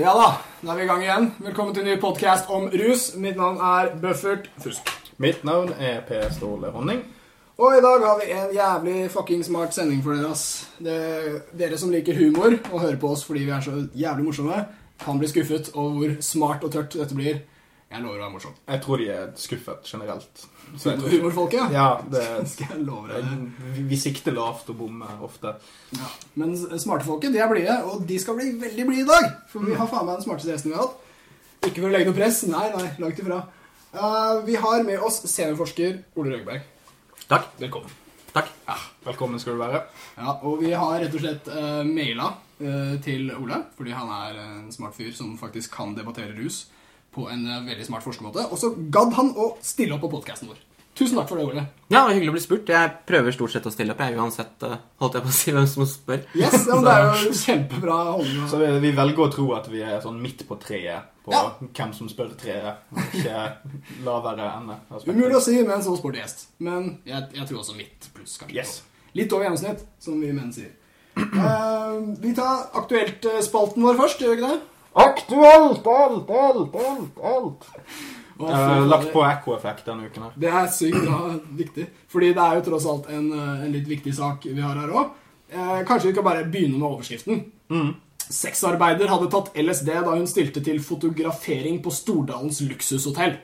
[0.00, 0.28] Ja da,
[0.64, 1.26] da er vi i gang igjen.
[1.44, 3.02] Velkommen til en ny podkast om rus.
[3.20, 4.88] Mitt navn er Buffert Fusk.
[5.20, 7.02] Mitt navn er Per Ståle Honning.
[7.60, 10.30] Og i dag har vi en jævlig fucking smart sending for dere.
[10.32, 10.70] ass.
[10.80, 10.96] Det,
[11.52, 14.62] dere som liker humor og hører på oss fordi vi er så jævlig morsomme,
[15.04, 17.42] kan bli skuffet over hvor smart og tørt dette blir.
[17.90, 18.52] Jeg lover å være morsom.
[18.70, 20.42] Jeg tror de er skuffet generelt.
[20.78, 21.72] Så jeg tror- Humorfolket?
[21.74, 23.24] Ja, det, Skal jeg love deg
[23.74, 25.56] vi, vi sikter lavt og bommer ofte.
[25.98, 26.10] Ja.
[26.38, 29.26] Men smarte folket, de er blide, og de skal bli veldig blide i dag.
[29.50, 31.02] For vi har faen meg den smarteste gjesten vi har hatt.
[31.66, 32.44] Ikke for å legge noe press.
[32.46, 33.42] Nei, nei, langt ifra.
[33.90, 36.62] Uh, vi har med oss seniorforsker Ole Røgberg.
[37.26, 37.50] Takk.
[37.58, 37.90] Velkommen.
[38.30, 38.54] Takk.
[38.70, 38.78] Ja.
[39.10, 39.82] Velkommen skal du være.
[40.14, 44.44] Ja, og vi har rett og slett uh, maila uh, til Ole, fordi han er
[44.46, 46.68] en smart fyr som faktisk kan debattere rus
[47.14, 48.48] på en eh, veldig smart forskermåte.
[48.50, 50.58] Og så gadd han å stille opp på podkasten vår.
[51.00, 51.62] Tusen takk for det, Ole.
[51.88, 52.70] Ja, det var hyggelig å bli spurt.
[52.74, 55.54] Jeg prøver stort sett å stille opp, jeg, uansett eh, holdt jeg på å si
[55.54, 56.24] hvem som spør.
[56.36, 58.42] Yes, ja, men Det er jo kjempebra holdning.
[58.50, 61.44] Så vi, vi velger å tro at vi er sånn midt på treet på Ja.
[61.62, 62.82] hvem som spør treet.
[63.14, 63.46] Ikke
[64.04, 67.62] lavere enn det Umulig å si med en så sporty gjest, men jeg, jeg tror
[67.62, 68.58] også midt pluss, kanskje.
[68.58, 68.76] Yes.
[69.16, 70.74] Litt over gjennomsnitt, som vi menn sier.
[71.20, 74.60] Uh, vi tar aktuelt-spalten vår først, gjør vi ikke det?
[74.92, 77.70] Aktuelt, alt, alt, alt, alt.
[78.40, 80.36] Faen, lagt på ekkoeffekt denne uken her.
[80.40, 81.86] Det er sykt bra viktig.
[82.10, 84.88] Fordi det er jo tross alt en, eh, en litt viktig sak vi har her
[84.88, 85.10] òg.
[85.52, 87.44] Eh, kanskje vi kan bare begynne med overskriften.
[87.70, 87.94] Mm.
[88.30, 93.36] Sexarbeider hadde tatt LSD da hun stilte til fotografering på Stordalens luksushotell.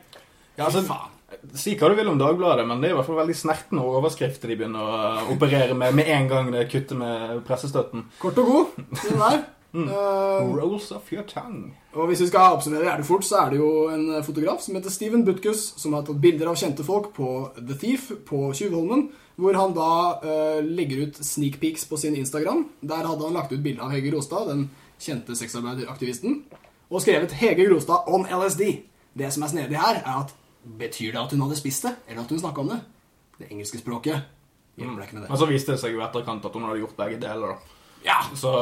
[0.57, 1.13] Ja, altså, Fy faen.
[1.59, 4.49] Si hva du vil om Dagbladet, men det er i hvert fall veldig snertne overskrifter
[4.49, 8.07] de begynner å operere med med en gang det kutter med pressestøtten.
[8.23, 8.67] Kort og god.
[9.03, 9.45] Den der.
[9.77, 11.75] Eh, Rolls of your tongue.
[11.93, 14.91] og hvis vi skal oppsummere jævlig fort, så er det jo en fotograf som heter
[14.91, 19.57] Steven Butkus, som har tatt bilder av kjente folk på The Thief på Tjuvholmen, hvor
[19.57, 19.91] han da
[20.23, 22.67] uh, legger ut sneak peeks på sin Instagram.
[22.81, 24.71] Der hadde han lagt ut bilde av Hege Rostad, den
[25.01, 26.45] kjente sexarbeideraktivisten,
[26.91, 28.83] og skrevet 'Hege Rostad on LSD'.
[29.19, 30.35] Det som er snedig her, er at
[30.79, 32.81] betyr det at hun hadde spist det, eller at hun snakka om det?
[33.39, 34.23] Det engelske språket
[34.77, 35.31] hjelper deg ikke med det.
[35.31, 37.49] Men så viste det seg jo etterkant at hun hadde gjort begge deler.
[37.49, 37.57] da.
[38.05, 38.53] Ja, Så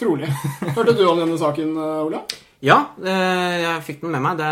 [0.00, 0.30] trolig.
[0.74, 2.24] Hørte du om denne saken, eh, Ola?
[2.60, 4.36] Ja, eh, jeg fikk den med meg.
[4.40, 4.50] Det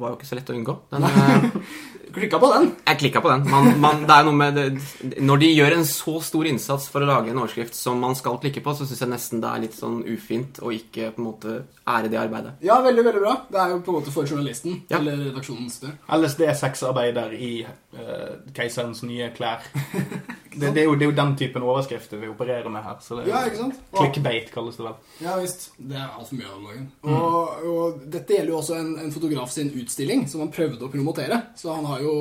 [0.00, 0.78] var jo ikke så lett å unngå.
[0.94, 1.50] Den, eh,
[2.16, 2.70] Klikka på den.
[2.86, 3.42] jeg klikka på den.
[3.52, 7.04] Man, man, det er noe med det, Når de gjør en så stor innsats for
[7.04, 9.60] å lage en overskrift som man skal klikke på, så syns jeg nesten det er
[9.66, 12.54] litt sånn ufint å ikke på en måte ære det arbeidet.
[12.64, 13.34] Ja, veldig, veldig bra.
[13.52, 14.96] Det er jo på en måte for journalisten, Ja.
[15.02, 15.92] eller redaksjonens del.
[16.16, 19.60] LSD-sexarbeider i uh, keiserens nye klær.
[20.56, 22.96] Det, det, er jo, det er jo den typen overskrifter vi opererer med her.
[23.04, 23.78] Så det Ja, ikke sant?
[23.92, 24.96] Og, clickbait, kalles det vel.
[25.26, 25.68] ja visst.
[25.76, 26.88] Det er altfor mye av om dagen.
[27.12, 30.92] Og, og dette gjelder jo også en, en fotograf sin utstilling, som han prøvde å
[30.92, 31.42] promotere.
[31.60, 32.16] Så han har jo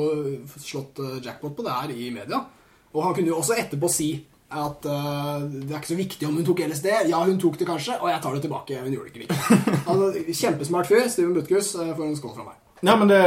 [0.59, 2.43] slått eh, jackpot på det her i media.
[2.95, 4.11] Og han kunne jo også etterpå si
[4.55, 6.85] at uh, det er ikke så viktig om hun tok LSD.
[7.09, 8.83] Ja, hun tok det kanskje, og jeg tar det tilbake.
[8.83, 9.81] Hun gjorde det ikke viktig.
[9.85, 11.09] Altså, kjempesmart fyr.
[11.11, 12.61] Steven Butkus uh, får en skål fra meg.
[12.85, 13.21] Ja, men det,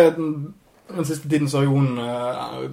[0.95, 2.65] den siste tiden så har jo hun eh,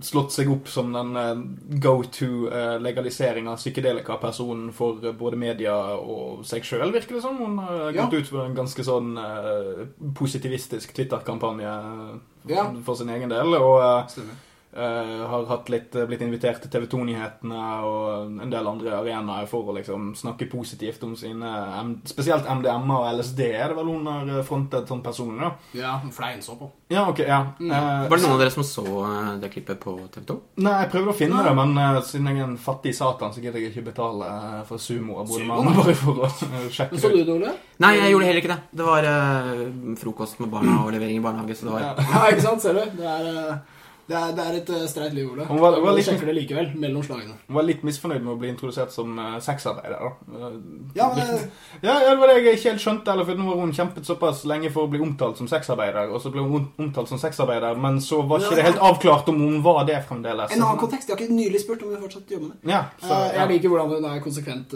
[0.00, 1.34] slått seg opp som den eh,
[1.82, 7.36] go-to eh, legalisering av psykedelika-personen for eh, både media og seg sjøl, virker det som.
[7.36, 8.06] Hun har Ja.
[8.06, 9.12] gått ut for en ganske sånn
[10.16, 11.74] positivistisk Twitter-kampanje
[12.48, 12.64] Ja.
[12.84, 13.54] for sin egen del.
[13.54, 14.34] Og Stemmer.
[14.72, 19.68] Eh, har hatt litt, blitt invitert til TV 2-nyhetene og en del andre arenaer for
[19.70, 21.50] å liksom snakke positivt om sine
[22.08, 25.52] Spesielt MDMA og LSD er det vel hun har frontet sånn personlig, da.
[25.78, 26.70] Ja, flein så på.
[26.92, 27.40] Ja, ok, ja.
[27.58, 27.70] Mm.
[27.70, 30.38] Eh, Var det noen av dere som så eh, det klippet på TV 2?
[30.66, 31.46] Nei, jeg prøvde å finne Nei.
[31.48, 34.62] det, men eh, siden jeg er en fattig satan, så gidder jeg ikke betale uh,
[34.68, 37.54] for sumo-abonnement bare for å sjekke ut så det du det, Ole?
[37.82, 38.60] Nei, jeg gjorde heller ikke det.
[38.78, 39.62] Det var eh,
[40.00, 41.94] frokost med barna og levering i barnehage, så det var Ja.
[42.12, 42.62] Ja, ikke sant?
[42.62, 42.82] Ser du?
[42.98, 45.44] Det er, eh, det er, det er et eh, streit liv, Ole.
[45.46, 47.34] Han var- var litt- sjekker det likevel, mellom slagene.
[47.48, 50.02] Hun var litt misfornøyd med å bli introdusert som uh, sexarbeider.
[50.02, 50.58] Eh,
[50.94, 51.48] Ja, men
[51.82, 53.12] ja, det var det jeg ikke helt skjønte.
[53.12, 56.20] Eller, for nå har hun kjempet såpass lenge for å bli omtalt som sexarbeider, og
[56.20, 59.62] så ble hun omtalt som sexarbeider, men så var ikke det helt avklart om hun
[59.62, 60.52] var det fremdeles.
[60.52, 61.08] En annen kontekst.
[61.08, 62.70] Jeg har ikke nylig spurt om hun fortsatt jobber med det.
[62.74, 63.32] Ja, så, ja.
[63.46, 64.72] Jeg liker hvordan hun er konsekvent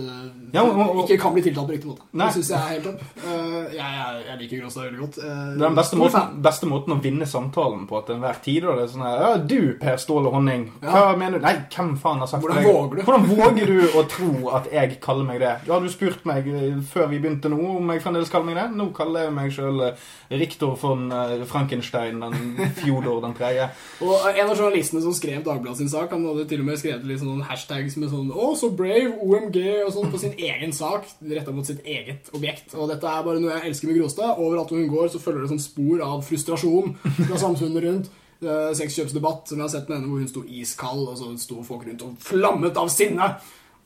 [0.54, 2.02] Ja, og- og- Ikke kan bli tiltalt på riktig måte.
[2.12, 2.26] Nei.
[2.26, 3.00] Det syns jeg er helt topp.
[3.26, 5.14] Jeg, jeg, jeg liker Gråstad veldig godt.
[5.16, 8.62] Det er den beste måten, beste måten å vinne samtalen på til enhver tid.
[8.62, 8.74] Da.
[8.76, 10.72] Det er sånn her, ja, Du, Per Ståle Honning.
[10.82, 11.16] Hva Ja.
[11.16, 11.44] mener du?
[11.46, 12.72] Nei, hvem faen har sagt Hvordan det?
[12.72, 13.02] våger du?
[13.02, 15.54] Hvordan våger du å tro at jeg kaller meg det?
[15.66, 18.66] Ja, du spurt meg eh, før vi begynte nå om jeg fremdeles kaller meg det.
[18.76, 19.94] Nå kaller jeg meg sjøl
[20.30, 23.68] Riktor von eh, Frankenstein, den Fjodor den tredje.
[24.02, 27.04] Og en av journalistene som skrev Dagbladet sin sak, han hadde til og med skrevet
[27.06, 29.14] litt sånn hashtags med sånn 'Å, så brave!
[29.22, 32.74] OMG!' og sånn på sin egen sak, retta mot sitt eget objekt.
[32.74, 34.38] Og dette er bare noe jeg elsker med Gråstad.
[34.38, 36.96] Overalt hvor hun går, så følger det sånn spor av frustrasjon
[37.28, 38.10] fra samfunnet rundt.
[38.46, 41.62] Eh, Sexkjøpsdebatt som jeg har sett med henne, hvor hun sto iskald, og så sto
[41.66, 43.30] folk rundt og flammet av sinne.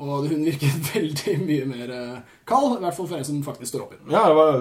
[0.00, 3.70] Og hun virket veldig mye mer eh, kald, i hvert fall for en som faktisk
[3.74, 4.12] står opp i den.
[4.14, 4.52] Ja, det var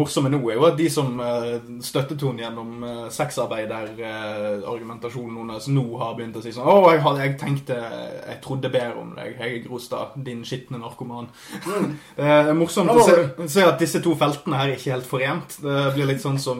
[0.00, 2.70] morsomme nå er jo at de som uh, støttet henne gjennom
[3.12, 8.38] sexarbeiderargumentasjonen sexarbeider-argumentasjonen hennes, nå har begynt å si sånn Å, jeg, hadde, jeg tenkte Jeg
[8.44, 11.26] trodde bedre om deg, Hege Grostad, din skitne narkoman.
[11.66, 11.88] Mm.
[12.18, 13.16] det er morsomt å se,
[13.52, 15.50] se at disse to feltene her er ikke helt forent.
[15.62, 16.58] Det blir litt sånn som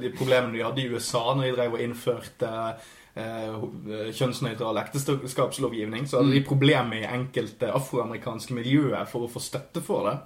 [0.00, 2.72] de problemene de hadde i USA når de drev og innførte eh,
[3.14, 10.08] kjønnsnøytral ekteskapslovgivning, så hadde de problemer i enkelte afroamerikanske miljøer for å få støtte for
[10.08, 10.16] det.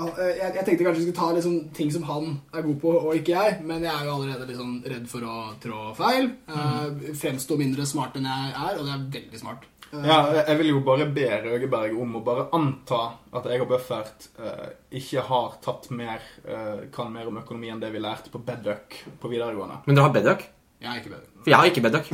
[0.06, 3.16] jeg, jeg tenkte kanskje vi skulle ta liksom ting som han er god på, og
[3.18, 3.56] ikke jeg.
[3.66, 6.30] Men jeg er jo allerede liksom redd for å trå feil.
[6.50, 9.66] Uh, Fremstå mindre smart enn jeg er, og det er veldig smart.
[9.88, 13.00] Uh, Ja, jeg vil jo bare be Røgeberg om å bare anta
[13.38, 17.80] at jeg og Buffert uh, ikke har tatt mer eh, kan mer om økonomi enn
[17.80, 19.82] det vi lærte på Bedduck på videregående.
[19.86, 20.46] Men dere har Bedduck?
[20.78, 21.26] Jeg er ikke bedre.
[21.42, 22.08] For jeg har ikke Bedduck.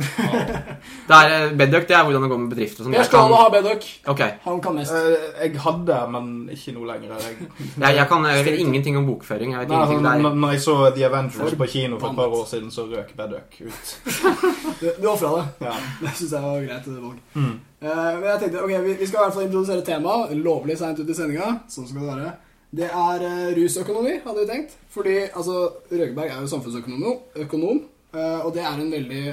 [1.09, 2.93] Det er, eh, Bedduck det er hvordan det går med bedrifter sånn.
[2.97, 3.83] Jeg kan- ha har Bedduck.
[4.09, 4.21] Ok.
[4.45, 4.91] Han kan mest.
[4.91, 7.13] Uh, jeg hadde, men ikke nå lenger.
[7.21, 7.37] Jeg,
[7.77, 9.51] Jeg, jeg, kan, jeg vet ingenting om bokføring.
[9.53, 10.35] Jeg vet Nei, ingenting når, der.
[10.41, 13.61] når jeg så The Avengers på kino for et par år siden, så røk Bedduck
[13.61, 13.95] ut.
[14.81, 15.45] Du, du ofra det.
[15.67, 15.73] Ja.
[16.01, 17.19] Det syns jeg var greit valg.
[17.33, 17.53] Mm.
[17.85, 20.99] Uh, men jeg tenkte, ok, vi, vi skal i hvert fall introdusere temaet lovlig seint
[20.99, 21.51] ut i sendinga.
[21.69, 22.33] Sånn skal det være.
[22.75, 24.73] Det er uh, rusøkonomi, hadde vi tenkt.
[24.95, 29.23] Fordi altså, Røgeberg er jo samfunnsøkonom, økonom, eh, og det er en veldig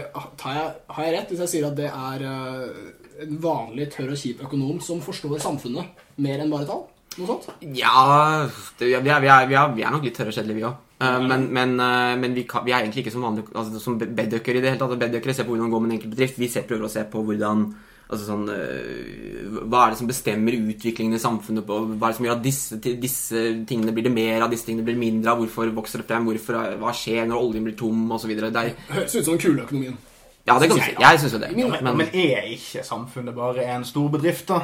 [0.40, 2.80] tar jeg, Har jeg rett hvis jeg sier at det er eh,
[3.22, 6.86] en vanlig tørr og kjip økonom som forstår samfunnet mer enn bare tall?
[7.18, 7.66] Noe sånt?
[7.76, 8.48] Ja
[8.80, 10.66] det, vi, er, vi, er, vi, er, vi er nok litt tørre og kjedelige, vi
[10.68, 10.88] òg.
[11.28, 14.58] men men, eh, men vi, kan, vi er egentlig ikke som vanlige altså, som bedøkere
[14.58, 14.98] i det hele tatt.
[14.98, 16.40] Bedøkere ser på hvordan det går med en enkelt bedrift.
[16.40, 17.66] Vi ser, prøver å se på hvordan
[18.12, 21.64] Altså sånn øh, Hva er det som bestemmer utviklingen i samfunnet?
[21.64, 24.68] På, hva er det som gjør at disse, disse tingene blir det mer av, disse
[24.68, 25.40] tingene blir det mindre av?
[25.40, 26.28] Hvorfor vokser det frem?
[26.28, 28.04] Hvorfor, hva skjer når oljen blir tom?
[28.12, 28.52] Og så videre.
[28.52, 29.98] Det er, Høres ut som den kule økonomien.
[30.44, 30.94] ja, det kan du si.
[31.00, 31.52] Jeg syns jo det.
[31.56, 34.62] Men, men er ikke samfunnet bare en stor bedrift, da?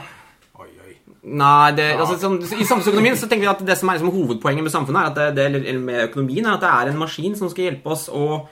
[1.28, 4.64] Nei, det, altså, sånn, I samfunnsøkonomien så tenker vi at det som er liksom hovedpoenget
[4.64, 7.34] med samfunnet, er at det, det, eller med økonomien, er at det er en maskin
[7.36, 8.46] som skal hjelpe oss å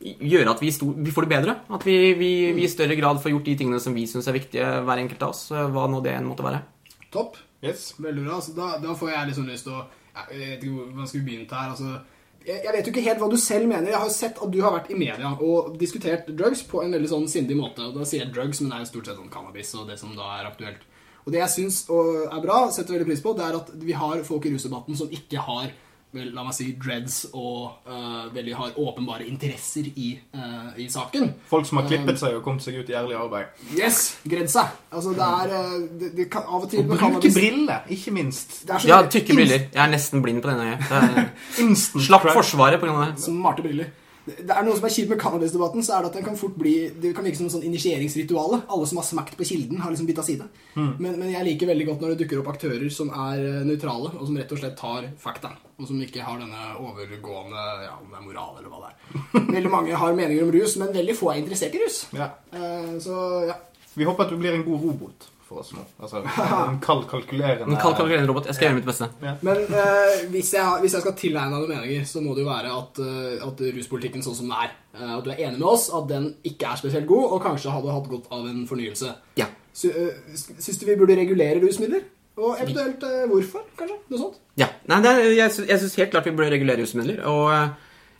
[0.00, 1.54] gjøre at vi, sto, vi får det bedre.
[1.74, 4.36] At vi, vi, vi i større grad får gjort de tingene som vi syns er
[4.38, 5.48] viktige, hver enkelt av oss.
[5.50, 6.62] Hva nå det enn måtte være.
[7.14, 7.36] Topp.
[7.64, 7.94] Yes.
[7.98, 8.36] Veldig bra.
[8.38, 9.84] Altså, da, da får jeg liksom lyst til å
[10.18, 11.70] Jeg vet ikke hvor- hvordan skal vi begynne her.
[11.70, 11.90] Altså,
[12.46, 13.90] jeg, jeg vet jo ikke helt hva du selv mener.
[13.90, 16.92] Jeg har jo sett at du har vært i media og diskutert drugs på en
[16.94, 17.82] veldig sånn sindig måte.
[17.86, 19.98] Og da sier jeg drugs, men det er jo stort sett sånn cannabis og det
[20.00, 20.82] som da er aktuelt.
[21.26, 24.22] Og det jeg syns er bra, setter veldig pris på, det er at vi har
[24.24, 25.70] folk i rusdebatten som ikke har
[26.16, 31.34] la meg si, dreads og uh, veldig har åpenbare interesser i, uh, i saken.
[31.50, 33.52] Folk som har klippet seg og kommet seg ut i ærlig arbeid.
[33.76, 34.16] Yes!
[34.24, 34.72] Gredd seg.
[34.88, 35.52] Altså, det er
[36.00, 38.62] det, det kan, Av og til Og bruke briller, ikke minst.
[38.64, 39.68] det er så Ja, tykke briller.
[39.68, 41.78] Jeg er nesten blind på denne øyet.
[42.08, 42.24] Slapp.
[42.32, 43.10] Forsvaret pga.
[43.10, 43.24] det.
[43.28, 43.92] Smarte briller.
[44.36, 46.56] Det er noe som er kjipt med cannabisdebatten, så er det at den kan fort
[46.58, 48.60] bli Det kan virke som en sånn initieringsrituale.
[48.68, 50.48] Alle som har smakt på kilden, har liksom bytta side.
[50.74, 54.12] Men, men jeg liker veldig godt når det dukker opp aktører som er eh, nøytrale,
[54.18, 55.52] og som rett og slett tar fakta.
[55.78, 59.48] Og som ikke har denne overgående Ja, om det er moral eller hva det er.
[59.56, 62.04] Veldig mange har meninger om rus, men veldig få er interessert i rus.
[62.18, 62.32] Ja.
[62.52, 63.16] Eh, Så
[63.48, 63.56] ja.
[63.98, 65.80] Vi håper at du blir en god robot for oss nå.
[66.04, 66.20] Altså,
[66.68, 68.46] en kald, kalkulerende En kald kalkulerende robot.
[68.50, 69.08] Jeg skal gjøre mitt beste.
[69.46, 72.50] Men eh, hvis, jeg, hvis jeg skal tilegne deg noen meninger, så må det jo
[72.50, 75.66] være at, eh, at ruspolitikken sånn som den er, eh, at du er enig med
[75.72, 79.14] oss, at den ikke er spesielt god, og kanskje hadde hatt godt av en fornyelse.
[79.40, 79.48] Ja.
[79.78, 80.22] Sy, eh,
[80.58, 82.06] Syns du vi burde regulere rusmidler?
[82.38, 83.96] Og eventuelt eh, hvorfor, kanskje?
[84.12, 84.36] Noe sånt?
[84.60, 84.68] Ja.
[84.90, 87.24] Nei, det er, jeg, sy- jeg syns helt klart vi burde regulere rusmidler.
[87.26, 87.48] Og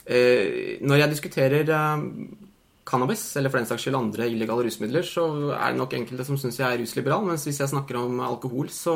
[0.09, 1.69] eh, når jeg diskuterer
[2.89, 6.39] cannabis, eller for den saks skyld andre illegale rusmidler, så er det nok enkelte som
[6.41, 8.95] syns jeg er rusliberal, mens hvis jeg snakker om alkohol, så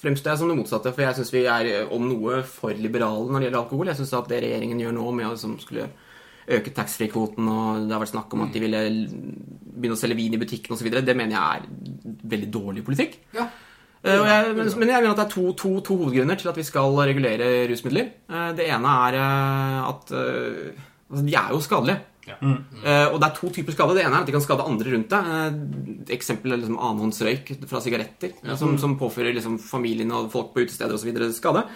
[0.00, 0.92] fremstår jeg som det motsatte.
[0.96, 3.90] For jeg syns vi er om noe for liberale når det gjelder alkohol.
[3.92, 5.90] Jeg syns at det regjeringen gjør nå med å liksom, skulle
[6.50, 10.34] øke taxfree-kvoten, og det har vært snakk om at de ville begynne å selge vin
[10.34, 13.20] i butikken osv., det mener jeg er veldig dårlig politikk.
[13.36, 13.46] Ja.
[14.00, 16.56] Uh, jeg, men, men jeg mener at det er to, to, to hovedgrunner til at
[16.56, 18.08] vi skal regulere rusmidler.
[18.32, 22.00] Uh, Det ene er uh, at altså, de er jo skadelige.
[22.38, 23.96] Eh, Og det er to typer skade.
[23.98, 25.30] Det ene er at de kan skade andre rundt deg.
[25.30, 28.58] Uh, Eksempel er liksom annenhåndsrøyk fra sigaretter, ja.
[28.60, 31.10] som, som påfører liksom, familien og folk på utesteder osv.
[31.36, 31.66] skade.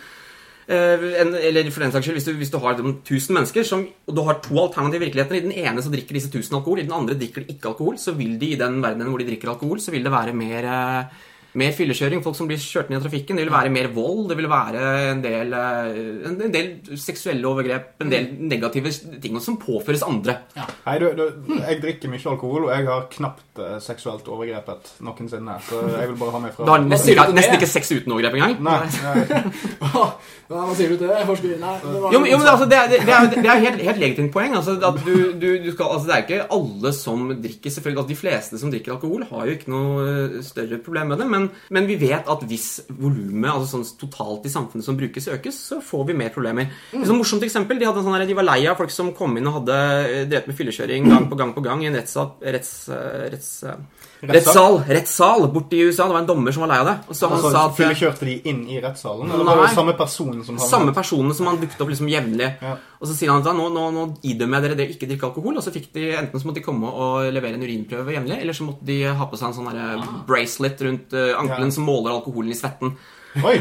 [0.65, 3.69] Uh, en, eller for den saks skyld, hvis du, hvis du har liksom, 1000 mennesker
[3.69, 6.81] som, og du har to alternative virkeligheter I den ene så drikker disse 1000 alkohol,
[6.81, 8.01] i den andre drikker de ikke alkohol.
[8.01, 10.71] Så vil de i den verdenen hvor de drikker alkohol, så vil det være mer
[10.71, 11.23] eh,
[11.59, 13.39] mer fyllekjøring, folk som blir kjørt ned i trafikken.
[13.39, 14.83] Det vil være mer vold, det vil være
[15.13, 18.91] en del, eh, en en del seksuelle overgrep, en del negative
[19.23, 20.39] ting som påføres andre.
[20.85, 21.25] Hei, du, du,
[21.61, 25.59] jeg drikker mye alkohol, og jeg har knapt eh, seksuelt overgrepet noensinne.
[25.69, 27.93] Så jeg vil bare ha meg Du har fra nesten, du ikke, nesten ikke sex
[27.95, 28.59] uten overgrep engang.
[28.65, 29.45] Nei, nei.
[29.85, 30.09] Hva
[30.45, 31.55] hva sier du til det, forsker?
[31.61, 34.01] Nei, det Jo, men, jo, men altså, det, er, det, er, det er helt, helt
[34.03, 34.57] legitimt poeng.
[34.59, 38.13] Altså, at du, du, du skal, altså, det er ikke alle som drikker selvfølgelig, altså,
[38.13, 41.29] De fleste som drikker alkohol, har jo ikke noe eh, større problem med det.
[41.33, 45.59] Men, men vi vet at hvis volumet altså sånn totalt i samfunnet som brukes, økes,
[45.71, 46.71] så får vi mer problemer.
[46.93, 49.47] Et sånn morsomt eksempel, de, sånn, her- de var lei av folk som kom inn
[49.51, 52.73] og hadde eh, drevet med fyllekjøring gang på gang på gang i en retts, retts,
[53.65, 53.77] eh,
[54.33, 56.07] rettssal, rettssal borte i USA.
[56.09, 56.95] Det var en dommer som var lei av det.
[57.09, 59.31] Og så han Altså, sa at Fyllekjørte de inn i rettssalen?
[59.33, 62.51] Eller var det samme person som havnet- samme personene som han dukket opp liksom jevnlig.
[62.63, 62.77] Ja.
[63.01, 65.29] Og så sier han at nå, nå, nå idømmer jeg dere det å ikke drikke
[65.31, 65.59] alkohol.
[65.59, 68.57] Og så fikk de enten så måtte de komme og levere en urinprøve jevnlig, eller
[68.57, 70.09] så måtte de ha på seg en sånn ah.
[70.27, 71.77] bracelet rundt eh, ankelen Ja.
[71.77, 72.97] som måler alkoholen i svetten.
[73.43, 73.59] Oi!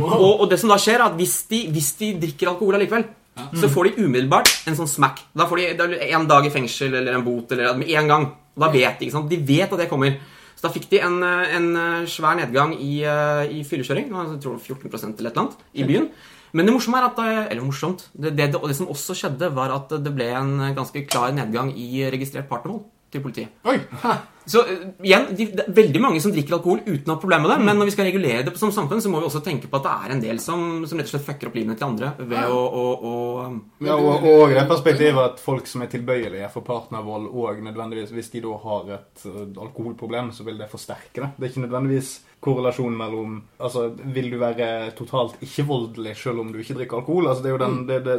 [0.00, 3.04] Og, og det som da skjer, er at hvis de, hvis de drikker alkohol allikevel,
[3.56, 5.20] så får de umiddelbart en sånn smack.
[5.36, 8.26] Da får de en dag i fengsel eller en bot eller med en gang.
[8.60, 9.30] Og da vet de, ikke sant?
[9.32, 10.18] De vet at det kommer.
[10.52, 14.10] Så da fikk de en, eh, en eh, svær nedgang i, eh, i fyllekjøring.
[14.12, 16.10] Jeg tror 14 eller et eller annet i byen.
[16.52, 18.10] Men det morsomme er at Eller morsomt.
[18.12, 21.72] Det, det, det, det som også skjedde, var at det ble en ganske klar nedgang
[21.72, 23.48] i registrert partnervold til politiet.
[23.64, 23.78] Oi!
[24.50, 27.46] Så eh, igjen, de, det er veldig mange som drikker alkohol uten å ha problemer
[27.46, 27.66] med det.
[27.68, 29.86] Men når vi skal regulere det som samfunn, så må vi også tenke på at
[29.86, 32.50] det er en del som, som rett og slett fucker opp livene til andre ved
[32.50, 33.14] å, å, å
[33.46, 38.14] um, Ja, og, og det perspektivet at folk som er tilbøyelige for partnervold, og nødvendigvis
[38.16, 41.32] hvis de da har et uh, alkoholproblem, så vil det forsterke det.
[41.36, 43.82] Det er ikke nødvendigvis korrelasjon mellom Altså,
[44.14, 44.66] vil du være
[44.96, 47.28] totalt ikke-voldelig selv om du ikke drikker alkohol?
[47.28, 48.16] Altså, det er jo den Det, det,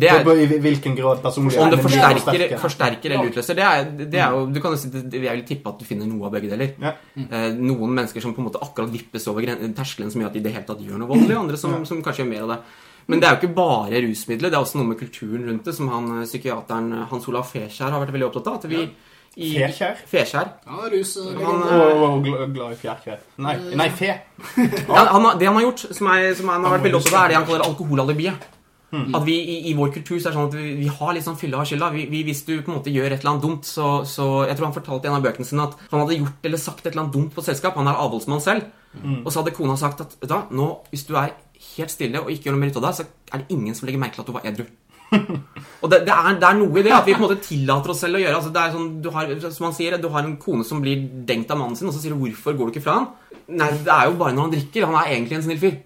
[0.00, 2.58] Det er- bør i hvilken grad personlig Om det forsterker, forsterke.
[2.62, 5.68] forsterker eller utløser, det er, det er jo Du kan jo si, Jeg vil tippe
[5.68, 6.72] at du finner noe av begge deler.
[6.80, 6.94] Ja.
[7.16, 9.42] Eh, noen mennesker som på en måte akkurat vippes over
[9.76, 12.00] terskelen som gjør at de i det hele tatt gjør noe voldelig, andre som, som
[12.02, 12.58] kanskje gjør mer av det.
[13.08, 15.74] Men det er jo ikke bare rusmidler, det er også noe med kulturen rundt det,
[15.74, 18.54] som han eh, psykiateren eh, Hans Olav Fekjær har vært veldig opptatt av.
[18.60, 18.84] At vi
[19.36, 20.00] i, Fekjær?
[20.10, 20.48] Fekjær.
[20.92, 23.20] Rus eh, Han, Og, og, og glad i fjærkjær.
[23.46, 24.14] Nei, nei, fe.
[24.56, 27.14] Ja, han, har- det han har gjort, som, er, som han har vært veldig opptatt
[27.20, 28.48] av, er det han kaller alkoholalibiet.
[28.90, 31.22] At vi i, i vår kultur så er det sånn at vi, vi har litt
[31.22, 31.92] sånn fylla av skylda.
[31.94, 34.56] Vi, vi, hvis du på en måte gjør et eller annet dumt, så, så Jeg
[34.58, 36.90] tror han fortalte i en av bøkene sine at han hadde gjort eller sagt et
[36.90, 37.78] eller annet dumt på et selskap.
[37.78, 38.66] Han er avholdsmann selv.
[39.22, 41.36] Og så hadde kona sagt at vet du nå, hvis du er
[41.76, 43.86] helt stille og ikke gjør noe mer ut av deg, så er det ingen som
[43.86, 44.66] legger merke til at du var edru.
[45.80, 47.92] Og det, det, er, det er noe i det at vi på en måte tillater
[47.94, 50.26] oss selv å gjøre altså det er sånn, du har, Som han sier, du har
[50.26, 52.74] en kone som blir dengt av mannen sin, og så sier du 'hvorfor går du
[52.76, 53.12] ikke fra han?'
[53.50, 54.84] Nei, det er jo bare når han drikker.
[54.86, 55.78] Han er egentlig en snill fyr.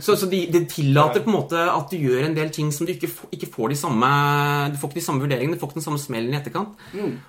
[0.00, 2.86] Så, så det de tillater på en måte at du gjør en del ting som
[2.86, 4.08] du ikke, ikke får de samme
[4.72, 6.78] Du får ikke de samme vurderingene, du får ikke den samme smellen i etterkant.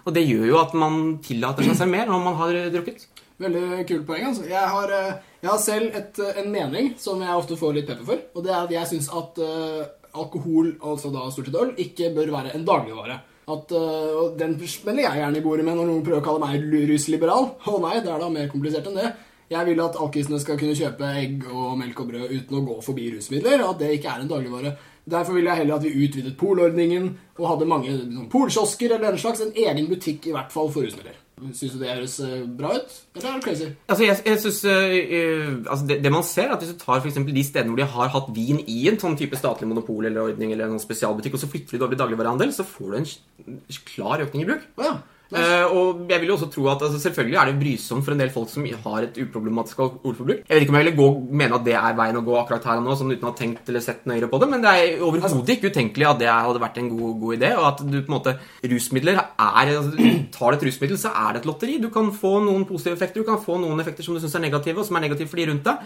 [0.06, 3.08] Og det gjør jo at man tillater seg selv mer når man har drukket.
[3.38, 4.30] Veldig kult poeng.
[4.30, 4.46] altså.
[4.48, 7.88] Jeg har, eh, jeg har selv et, eh, en mening som jeg ofte får litt
[7.88, 8.20] pepper for.
[8.36, 9.86] Og det er at jeg syns at eh,
[10.16, 13.20] alkohol, altså da stort sett øl, ikke bør være en dagligvare.
[13.46, 16.66] At, uh, Den smeller jeg gjerne i bordet med når noen prøver å kalle meg
[16.90, 17.52] rusliberal.
[17.62, 19.12] Å nei, det er da mer komplisert enn det.
[19.52, 22.80] Jeg vil at alkisene skal kunne kjøpe egg og melk og brød uten å gå
[22.82, 24.72] forbi rusmidler, og at det ikke er en dagligvare.
[25.06, 29.22] Derfor vil jeg heller at vi utvidet polordningen og hadde mange sånn, polkiosker eller den
[29.22, 29.44] slags.
[29.46, 31.20] En egen butikk i hvert fall for rusmidler.
[31.36, 32.94] Syns du det høres eh, bra ut?
[33.16, 33.66] Eller er det crazy?
[33.92, 37.02] Altså, jeg, jeg synes, øh, altså det, det man ser, er at hvis du tar
[37.04, 40.30] for de stedene hvor de har hatt vin i en sånn type statlig monopol eller
[40.30, 42.94] ordning, eller en sånn spesialbutikk, og så flytter de det over i dagligvarehandel, så får
[42.94, 43.60] du en
[43.92, 44.64] klar økning i bruk.
[44.80, 44.96] Ja.
[45.34, 48.22] Eh, og jeg vil jo også tro at altså, Selvfølgelig er det brysomt for en
[48.22, 50.44] del folk som har et uproblematisk ordforbruk.
[50.46, 51.08] Jeg vet ikke om jeg ville gå,
[51.42, 53.38] mene at det er veien å gå akkurat her og nå, sånn uten å ha
[53.40, 56.62] tenkt eller sett nøyere på det, men det er overhodet ikke utenkelig at det hadde
[56.62, 57.52] vært en god, god idé.
[57.58, 61.36] Og at du på en måte Rusmidler er altså, Tar du et rusmiddel, så er
[61.36, 61.78] det et lotteri.
[61.82, 64.44] Du kan få noen positive effekter, du kan få noen effekter som du syns er
[64.44, 65.86] negative, og som er negative for de rundt deg.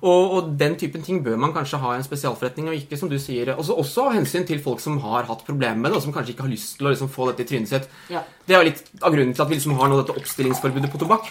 [0.00, 3.10] Og, og den typen ting bør man kanskje ha i en spesialforretning, og ikke som
[3.12, 6.06] du sier også, også av hensyn til folk som har hatt problemer med det, og
[6.06, 7.90] som kanskje ikke har lyst til å liksom, få dette i trynet sitt.
[8.12, 8.24] Ja.
[8.50, 10.98] Det er jo litt av grunnen til at vi liksom har nå dette oppstillingsforbudet på
[10.98, 11.28] tobakk.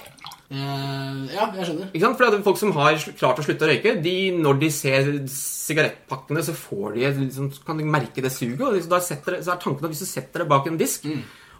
[0.50, 1.90] Eh, ja, jeg skjønner.
[1.92, 2.16] Ikke sant?
[2.16, 5.10] For det er folk som har klart å slutte å røyke, de, når de ser
[5.34, 8.64] sigarettpakkene, så får de liksom, kan de merke det suget.
[8.64, 11.06] Og da setter, så er tanken at hvis du setter det bak en disk,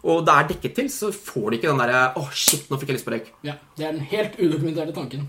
[0.00, 2.94] og det er dekket til, så får de ikke den derre Å, shit, nå fikk
[2.94, 3.28] jeg lyst på røyk.
[3.44, 5.28] Ja, Det er den helt udokumenterte tanken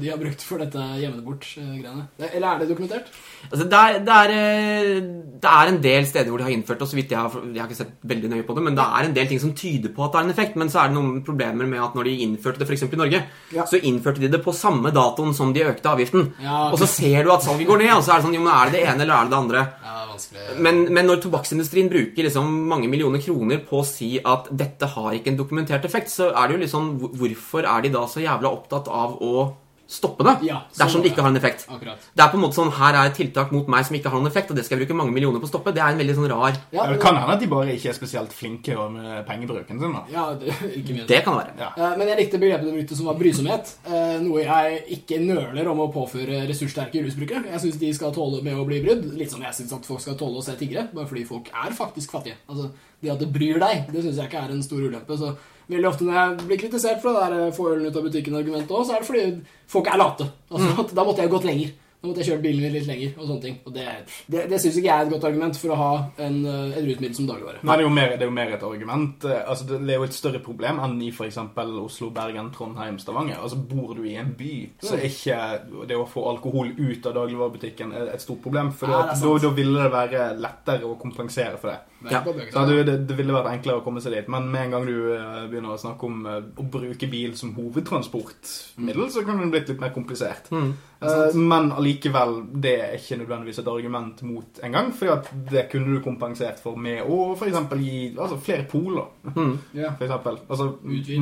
[0.00, 2.04] de har brukt for dette gjemme det bort-greiene.
[2.28, 3.08] Eller er det dokumentert?
[3.50, 5.00] Altså, det, er, det, er, eh,
[5.42, 7.60] det er en del steder hvor de har innført og så vidt jeg har, jeg
[7.62, 9.92] har ikke sett veldig nøye på det, men det er en del ting som tyder
[9.94, 10.56] på at det er en effekt.
[10.60, 12.86] Men så er det noen problemer med at når de innførte det f.eks.
[12.88, 13.22] i Norge,
[13.56, 13.66] Ja.
[13.70, 16.30] så innførte de det på samme datoen som de økte avgiften.
[16.42, 16.66] Ja.
[16.72, 18.54] Og så ser du at salget går ned, og så er det sånn Jo, men
[18.54, 19.64] er det det ene eller er det det andre?
[19.86, 20.46] Ja, vanskelig.
[20.66, 25.12] Men, men når tobakksindustrien bruker liksom mange millioner kroner på å si at dette har
[25.16, 28.22] ikke en dokumentert effekt, så er det jo litt sånn Hvorfor er de da så
[28.22, 29.46] jævla opptatt av å
[29.86, 30.32] stoppe det?
[30.48, 31.66] Ja, dersom det ikke har en effekt.
[31.70, 31.98] Akkurat.
[32.14, 34.18] Det er på en måte sånn, Her er et tiltak mot meg som ikke har
[34.18, 35.72] noen effekt, og det skal jeg bruke mange millioner på å stoppe.
[35.72, 37.96] Det er en veldig sånn rar Ja, Det kan hende at de bare ikke er
[37.98, 39.92] spesielt flinke med pengebruken sin.
[39.94, 40.02] da.
[40.10, 40.50] ja det,
[40.80, 41.06] ikke minst.
[41.08, 41.54] Det kan det være.
[41.62, 41.70] Ja.
[41.76, 43.74] Eh, Men jeg likte begrepet du brukte som var brysomhet.
[43.86, 47.46] eh, Noe jeg ikke nøler om å påføre ressurssterke rusbrukere.
[47.52, 49.06] Jeg syns de skal tåle med å bli brydd.
[49.16, 50.88] Litt som jeg syns at folk skal tåle å se tiggere.
[50.92, 52.34] Bare fordi folk er faktisk fattige.
[52.48, 52.70] Altså,
[53.02, 55.14] Det at det bryr deg, det syns jeg ikke er en stor ulempe.
[55.20, 55.36] Så
[55.70, 58.70] veldig ofte når jeg blir kritisert for det der eh, få ølen ut av butikken-argumentet
[58.76, 59.26] òg, så er det fordi
[59.68, 60.30] folk er late.
[60.50, 61.74] Altså, at Da måtte jeg gått lenger.
[61.96, 63.14] Da måtte jeg kjørt bilen litt lenger.
[63.18, 63.54] og sånne ting.
[63.66, 63.84] Og Det,
[64.30, 65.88] det, det syns ikke jeg er et godt argument for å ha
[66.22, 67.62] en, eh, et rusmiddel som dagligvare.
[67.64, 69.24] Nei, det er, mer, det er jo mer et argument.
[69.24, 71.38] Eh, Altså, det er jo et større problem enn i f.eks.
[71.86, 73.40] Oslo, Bergen, Trondheim, Stavanger.
[73.42, 74.52] Altså, Bor du i en by,
[74.84, 75.40] så er ikke
[75.88, 78.70] det å få alkohol ut av dagligvarebutikken et stort problem.
[78.76, 81.80] For Nei, da ville det være lettere å kompensere for det.
[82.10, 82.24] Ja.
[82.52, 84.28] Så det, det, det ville vært enklere å komme seg dit.
[84.32, 87.54] Men med en gang du uh, begynner å snakke om uh, å bruke bil som
[87.56, 90.50] hovedtransportmiddel, så kan det blitt litt mer komplisert.
[90.52, 90.74] Mm.
[91.00, 94.92] Uh, men allikevel, det er ikke nødvendigvis et argument mot engang.
[94.96, 97.60] For at det kunne du kompensert for med å f.eks.
[97.80, 99.08] gi altså, flere poler.
[99.32, 99.54] Mm.
[99.74, 99.96] Yeah.
[99.96, 100.40] For eksempel.
[100.48, 100.72] altså,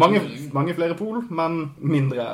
[0.01, 2.27] mange, mange flere pol, men mindre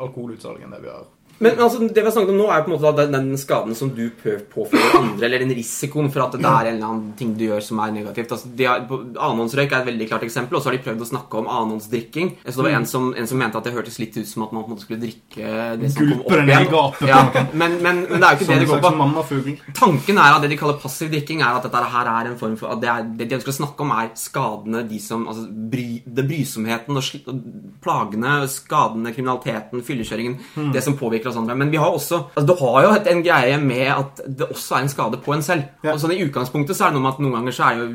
[0.00, 1.10] alkoholutsalg enn det vi har.
[1.42, 3.40] Men altså, det vi har snakket om nå, er jo på en måte den, den
[3.40, 7.12] skaden som du påfører andre, eller den risikoen for at det er en eller annen
[7.18, 8.34] ting du gjør som er negativt.
[8.36, 8.86] Altså, har,
[9.30, 12.34] Annonsrøyk er et veldig klart eksempel, og så har de prøvd å snakke om annonsdrikking.
[12.46, 14.54] Så det var en som, en som mente at det hørtes litt ut som at
[14.54, 17.12] man på en måte skulle drikke det som kom opp igjen.
[17.12, 17.22] Ja,
[17.52, 19.74] men, men, men det er jo ikke Som det det går på.
[19.78, 22.58] Tanken er at det de kaller passiv drikking, er at dette her er en form
[22.60, 25.88] for det, er, det de ønsker å snakke om, er skadene de som altså bry,
[26.06, 27.40] det Brysomheten og og
[27.82, 30.36] plagene, skadene, kriminaliteten, fyllekjøringen.
[30.74, 31.56] Det som påvirker oss andre.
[31.58, 34.86] Men vi har også altså, Du har jo en greie med at det også er
[34.86, 35.68] en skade på en selv.
[35.84, 35.94] Ja.
[35.94, 37.88] Og sånn I utgangspunktet så er det noe med at noen ganger så er jo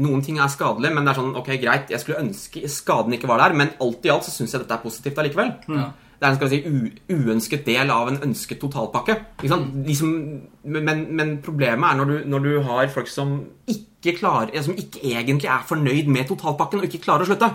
[0.00, 3.28] noen ting er skadelige, men det er sånn, ok, greit, jeg skulle ønske skaden ikke
[3.28, 5.52] var der, men alt i alt så syns jeg dette er positivt allikevel.
[5.68, 5.90] Ja.
[6.20, 9.14] Det er en skal vi si, u uønsket del av en ønsket totalpakke.
[9.38, 9.70] Ikke sant?
[9.86, 10.10] De som,
[10.68, 13.38] men, men problemet er når du, når du har folk som
[13.72, 17.48] ikke klarer, som ikke egentlig er fornøyd med totalpakken, og ikke klarer å slutte.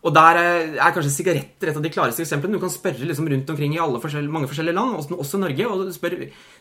[0.00, 2.56] Og der er kanskje sigaretter et av de klareste eksemplene.
[2.56, 5.66] Du kan spørre liksom rundt omkring i alle forskjell- mange forskjellige land, også, i Norge,
[5.68, 6.14] og spør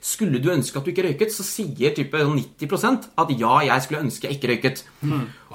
[0.04, 3.86] skulle du ønske at du ikke røyket, så sier type sånn 90% at ja, jeg
[3.86, 4.82] skulle ønske jeg ikke røyket.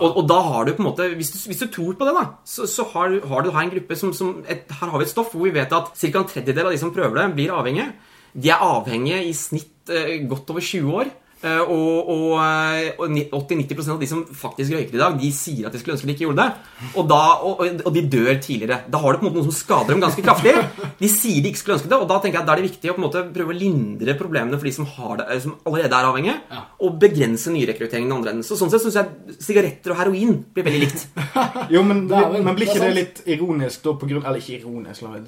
[0.01, 2.15] Og, og da har du på en måte Hvis du, hvis du tror på det,
[2.17, 4.99] da, så, så har, du- har du her en gruppe som, som et, Her har
[4.99, 6.19] vi et stoff hvor vi vet at ca.
[6.19, 7.93] en tredjedel av de som prøver det, blir avhengige.
[8.35, 11.13] De er avhengige i snitt eh, godt over 20 år.
[11.45, 15.67] Eh, og og, eh, og 80-90% av de som faktisk røyker i dag, de sier
[15.69, 16.71] at de skulle ønske de ikke gjorde det.
[16.97, 18.79] Og, da, og, og- de dør tidligere.
[18.91, 20.55] Da har du på en måte noe som skader dem ganske kraftig.
[20.99, 22.71] De sier de ikke skulle ønske det, og da tenker jeg at da er det
[22.71, 25.43] viktig å på en måte prøve å lindre problemene for de som, har det, eh,
[25.45, 26.63] som allerede er avhengige, Ja.
[26.81, 28.43] og begrense nyrekrutteringen i andre enden.
[28.49, 31.07] Så sånn sett syns jeg sigaretter og heroin blir veldig likt.
[31.75, 34.41] Jo, men, Det er men blir ikke det, det litt ironisk da på grunn Eller
[34.41, 35.25] ikke ironisk, la meg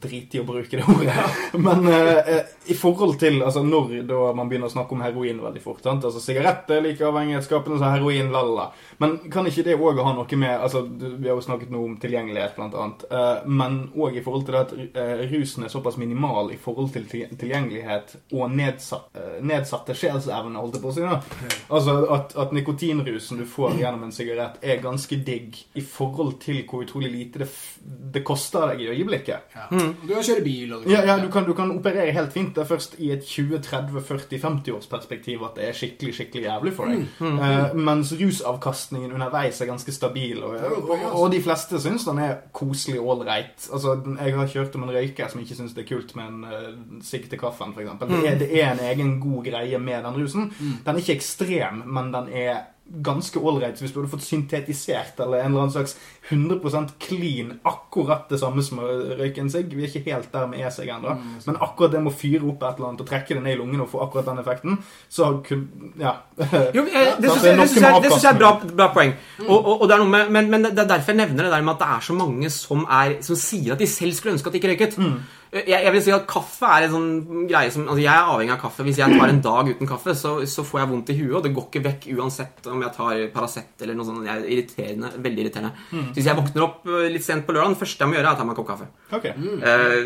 [0.00, 1.16] drite i å bruke det ordet.
[1.66, 5.29] Men eh, eh, i forhold til altså når da man begynner å snakke om heroin
[5.38, 6.04] veldig fort sant?
[6.04, 8.72] Altså Sigaretter er like avhengighetsskapende som heroin, lalala.
[8.98, 11.96] Men kan ikke det òg ha noe med altså Vi har jo snakket nå om
[11.96, 13.04] tilgjengelighet, blant annet.
[13.10, 16.92] eh, men òg i forhold til det at eh, rusen er såpass minimal i forhold
[16.92, 21.00] til til- tilgjengelighet og nedsatt, eh, nedsatte sjelsevne, holdt jeg på å si.
[21.00, 21.20] da.
[21.70, 26.64] Altså at, at nikotinrusen du får gjennom en sigarett, er ganske digg i forhold til
[26.66, 27.78] hvor utrolig lite det, f
[28.12, 29.40] det koster deg i øyeblikket.
[29.54, 29.66] Ja.
[29.70, 29.94] Mm.
[30.06, 30.72] Du kan kjøre bil.
[30.74, 32.54] Og du Ja, ja du, kan, du kan operere helt fint.
[32.54, 37.06] Det er først i et 20-30-40-50-års-perspektiv at det er skikkelig skikkelig jævlig for deg.
[37.20, 40.56] Eh, mens rusavkastningen underveis er ganske stabil, og,
[40.88, 43.68] og, og de fleste syns den er koselig ålreit.
[43.72, 46.44] Altså, jeg har kjørt om en røyker som ikke syns det er kult med en
[46.44, 47.90] uh, sigg til kaffen, f.eks.
[48.00, 50.50] Det, er- det er en egen god greie med den rusen.
[50.60, 55.44] Den er ikke ekstrem, men den er ganske ålreit hvis du hadde fått syntetisert eller
[55.44, 55.96] en eller annen slags
[56.30, 59.70] 100% clean akkurat det samme som å røyke en sigg.
[59.74, 61.14] Vi er ikke helt der med e-sigg ennå.
[61.46, 63.60] Men akkurat det med å fyre opp et eller annet og trekke det ned i
[63.60, 65.66] lungene og få akkurat den effekten, så kun,
[66.00, 66.16] Ja.
[66.76, 69.14] Jo, eh, det syns jeg, jeg, jeg er bra, bra poeng.
[69.46, 71.52] Og, og, og det er noe med, men, men det er derfor jeg nevner det
[71.54, 74.36] der med at det er så mange som, er, som sier at de selv skulle
[74.36, 74.98] ønske at de ikke røyket.
[75.50, 78.52] Jeg, jeg vil si at Kaffe er en sånn greie som altså Jeg er avhengig
[78.54, 78.84] av kaffe.
[78.86, 81.46] Hvis jeg tar en dag uten kaffe, så, så får jeg vondt i huet, og
[81.46, 84.22] det går ikke vekk uansett om jeg tar Paracet eller noe sånt.
[84.28, 85.72] Jeg er irriterende, veldig irriterende.
[85.90, 88.30] Så Hvis jeg våkner opp eh, litt sent på lørdag, det første jeg må gjøre,
[88.30, 88.86] er å ta meg en kopp kaffe.
[89.18, 89.34] Okay.
[89.34, 89.98] Eh,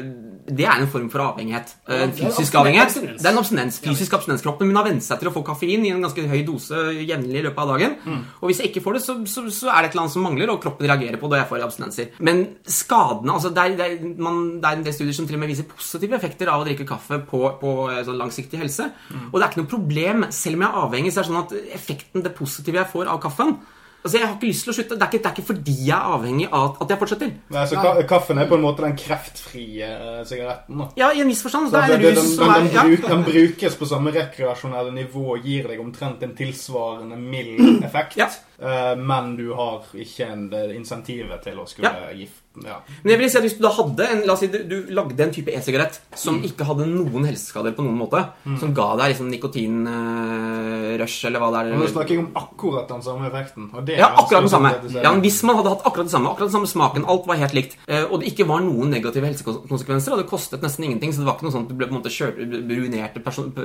[0.44, 1.74] det er en form for avhengighet.
[1.88, 2.96] Eh, En fysisk avhengighet.
[3.20, 3.78] Det er en abstinens.
[3.84, 4.44] Fysisk abstinens.
[4.44, 7.42] Kroppen min har vent seg til å få kaffein i en ganske høy dose jevnlig
[7.42, 7.98] i løpet av dagen.
[8.40, 10.24] Og hvis jeg ikke får det, så, så, så er det et eller annet som
[10.24, 12.10] mangler, og kroppen reagerer på det, og jeg får abstinenser.
[12.24, 15.40] Men skadene altså det, er, det, er, man, det er en del studier som til
[15.40, 18.88] og med viser positive effekter av å drikke kaffe på, på eh, sånn langsiktig helse.
[19.32, 21.44] Og det er ikke noe problem, selv om jeg er avhengig, så er det sånn
[21.44, 23.58] at effekten, det positive jeg får av kaffen
[24.04, 24.96] Altså, Jeg har ikke lyst til å slutte.
[25.00, 27.30] Det er ikke, det er ikke fordi jeg er avhengig av at jeg fortsetter.
[27.54, 30.88] Nei, så ka kaffen er på en måte den kreftfrie eh, sigaretten, da.
[31.00, 31.70] Ja, i en viss forstand.
[31.70, 32.82] Så Det er det- det- rus den, som den, er ja.
[32.84, 38.18] bruk, den brukes på samme rekreasjonelle nivå og gir deg omtrent en tilsvarende mild effekt.
[38.20, 38.28] Ja.
[38.60, 42.76] Eh, men du har ikke en, det insentivet til å skulle gifte Ja.
[43.02, 44.86] Men jeg vil si at hvis du da hadde en, La oss si du, du
[44.94, 46.44] lagde en type e-sigarett som Mm.
[46.46, 48.20] ikke hadde noen helseskader på noen måte,
[48.60, 51.72] som ga deg liksom nikotinrush eller hva det er.
[51.80, 53.66] Nå snakker jeg om akkurat den samme effekten.
[53.98, 54.70] Ja, akkurat den samme.
[55.02, 57.54] Ja, Hvis man hadde hatt akkurat det samme, akkurat den samme smaken, alt var helt
[57.58, 61.22] likt, eh, og det ikke var noen negative helsekonsekvenser, og det kostet nesten ingenting, så
[61.24, 63.18] det var ikke noe sånn at du ble på en måte kjørt, ruinerte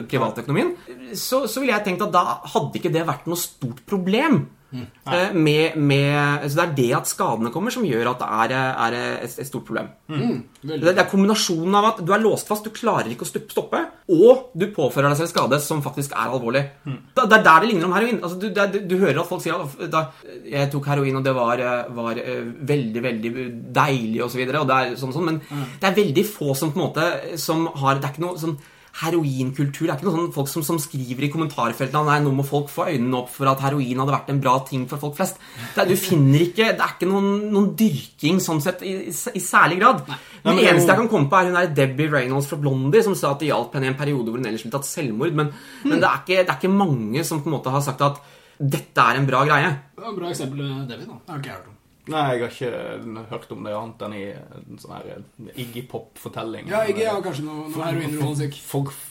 [0.10, 0.73] privatøkonomien,
[1.13, 2.25] så, så ville jeg tenkt at da
[2.56, 4.47] hadde ikke det vært noe stort problem.
[4.72, 8.54] Eh, Med, med, så Det er det at skadene kommer, som gjør at det er,
[8.86, 9.90] er et, et stort problem.
[10.08, 10.44] Mm.
[10.62, 13.82] Det, det er kombinasjonen av at du er låst fast, du klarer ikke å stoppe,
[14.14, 16.64] og du påfører deg selv skade som faktisk er alvorlig.
[16.86, 17.00] Mm.
[17.18, 18.22] det er der det ligner om heroin.
[18.22, 20.06] Altså, du, det, du hører at folk sier at da,
[20.46, 23.32] jeg tok heroin, og det var, eh, var eh, veldig, veldig
[23.76, 25.42] deilig, og så videre, og det er sånn, sånn, men
[25.82, 28.60] det er veldig få som på en måte som har Det er ikke noe sånn
[29.00, 32.44] Heroinkultur det er ikke noe sånn folk som, som skriver i kommentarfeltene Nei, nå må
[32.48, 35.40] folk få øynene opp for at heroin hadde vært en bra ting for folk flest.
[35.76, 39.44] Det er, du finner ikke Det er ikke noen, noen dyrking sånn sett i, i,
[39.44, 40.04] særlig grad.
[40.10, 43.06] Nei, men det eneste jeg kan komme på, er hun der Debbie Reynolds fra Blondie
[43.06, 45.36] som sa at det hjalp henne i en periode hvor hun ellers ville tatt selvmord.
[45.38, 45.54] Men,
[45.86, 48.20] men det, er ikke, det er ikke mange som på en måte har sagt at
[48.60, 49.76] dette er en bra greie.
[49.96, 51.08] Det var et bra eksempel, Debbie.
[51.08, 51.20] da.
[51.24, 51.79] Det har ikke jeg hørt om.
[52.10, 56.69] Nei, jeg har ikke hørt om det annet enn i en sånn her Iggy Pop-fortelling.
[56.72, 58.58] Ja, Iggy har kanskje noe, noe heroinromantikk.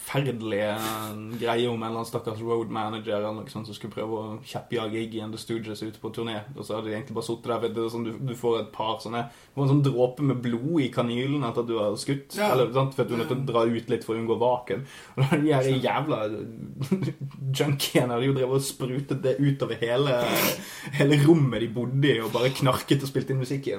[0.09, 0.77] Forferdelige
[1.39, 4.37] greie om en eller annen stakkars road manager eller noe sånt som skulle prøve å
[4.47, 6.39] kjeppjage Iggy and the Stooges ute på turné.
[6.57, 7.61] Og så hadde de egentlig bare sittet der.
[7.65, 10.41] vet Du, sånn, du, du får et par sånne Du får en sånn dråpe med
[10.45, 12.39] blod i kanylen etter at du har skutt.
[12.39, 12.53] Ja.
[12.55, 14.39] Eller, sant, for at du er nødt til å dra ut litt for å unngå
[14.41, 14.87] vaken.
[15.17, 16.23] Og da de her jævla
[17.53, 20.23] junkiene hadde jo drevet og sprutet det utover hele,
[20.97, 23.77] hele rommet de bodde i, og bare knarket og spilte inn musikk i.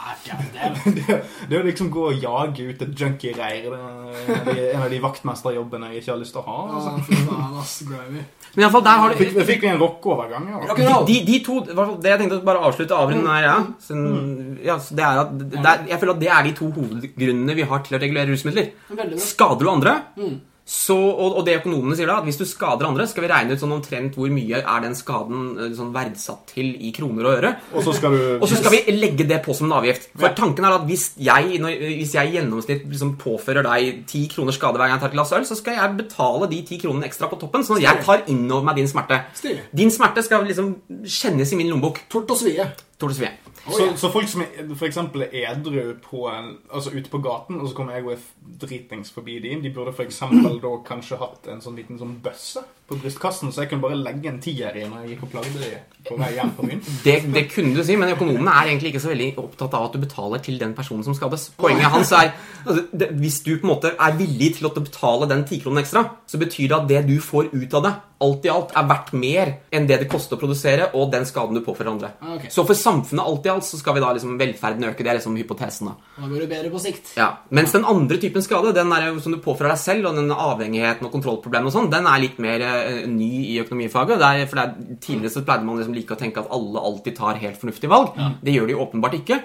[0.00, 0.14] Ah.
[0.96, 1.16] Det,
[1.50, 5.90] det å liksom gå og jage ut et junkie-reir det er en av de, vaktmesterjobbene
[5.90, 6.58] jeg ikke har lyst til å ha.
[6.78, 6.92] Altså.
[8.54, 10.48] Men i alle fall, der har Fikk, du fikk vi en rockeovergang?
[10.50, 10.60] Ja.
[10.70, 11.06] Rock'n'roll.
[11.08, 11.58] de, de to,
[12.02, 13.56] Det jeg tenkte å bare avslutte avrunde her, ja.
[13.84, 14.06] Sånn,
[14.66, 17.58] ja så det er at det er, Jeg føler at det er de to hovedgrunnene
[17.60, 18.72] vi har til å regulere rusmidler.
[19.30, 20.38] Skader du andre, Mm.
[20.70, 23.56] Så, og, og det økonomene sier da, at hvis du skader andre, skal vi regne
[23.56, 27.32] ut sånn omtrent hvor mye er den skaden eh, sånn verdsatt til i kroner og
[27.40, 27.50] øre.
[27.74, 30.06] Og så skal du Og så skal vi legge det på som en avgift.
[30.14, 34.54] For tanken er at hvis jeg, hvis jeg i gjennomsnitt liksom påfører deg ti kroner
[34.54, 37.10] skade hver gang jeg tar et glass øl, så skal jeg betale de ti kronene
[37.10, 39.24] ekstra på toppen, sånn at jeg tar innover meg din smerte.
[39.42, 39.66] Stilig.
[39.82, 42.04] Din smerte skal liksom kjennes i min lommebok.
[42.14, 42.70] Tort og svie.
[43.02, 43.34] og Svie.
[43.70, 44.42] Oh, så, så folk som
[44.74, 48.12] for eksempel er edru på en, altså ute på gaten, og så kommer jeg og
[48.16, 48.26] er
[48.62, 52.98] dritings forbi de, de burde eksempel da kanskje hatt en sånn liten sånn bøsse på
[52.98, 56.00] brystkassen, så jeg kunne bare legge en tier i når jeg gikk og plagde dem
[56.08, 56.82] på vei hjem på byen.
[57.04, 59.96] Det, det kunne du si, men økonomene er egentlig ikke så veldig opptatt av at
[59.96, 61.50] du betaler til den personen som skades.
[61.60, 62.32] Poenget hans er
[62.64, 66.06] altså, det, Hvis du på en måte er villig til å betale den tikronen ekstra,
[66.26, 69.12] så betyr det at det du får ut av det, alt i alt er verdt
[69.16, 72.10] mer enn det det koster å produsere, og den skaden du påfører andre.
[72.34, 72.50] Okay.
[72.52, 75.00] Så for samfunnet alt i alt så skal vi da liksom velferden øke.
[75.00, 75.88] Det er liksom hypotesen.
[75.88, 76.10] da.
[76.18, 77.14] Da går det bedre på sikt.
[77.16, 80.34] Ja, Mens den andre typen skade, den der som du påfører deg selv, og den
[80.34, 82.79] avhengigheten og kontrollproblemet og sånn, den er litt mer eh,
[83.10, 84.20] ny i økonomifaget.
[84.20, 86.82] Det er, for det er, Tidligere så pleide man liksom like å tenke at alle
[86.90, 88.16] alltid tar helt fornuftige valg.
[88.44, 89.40] Det gjør de åpenbart ikke.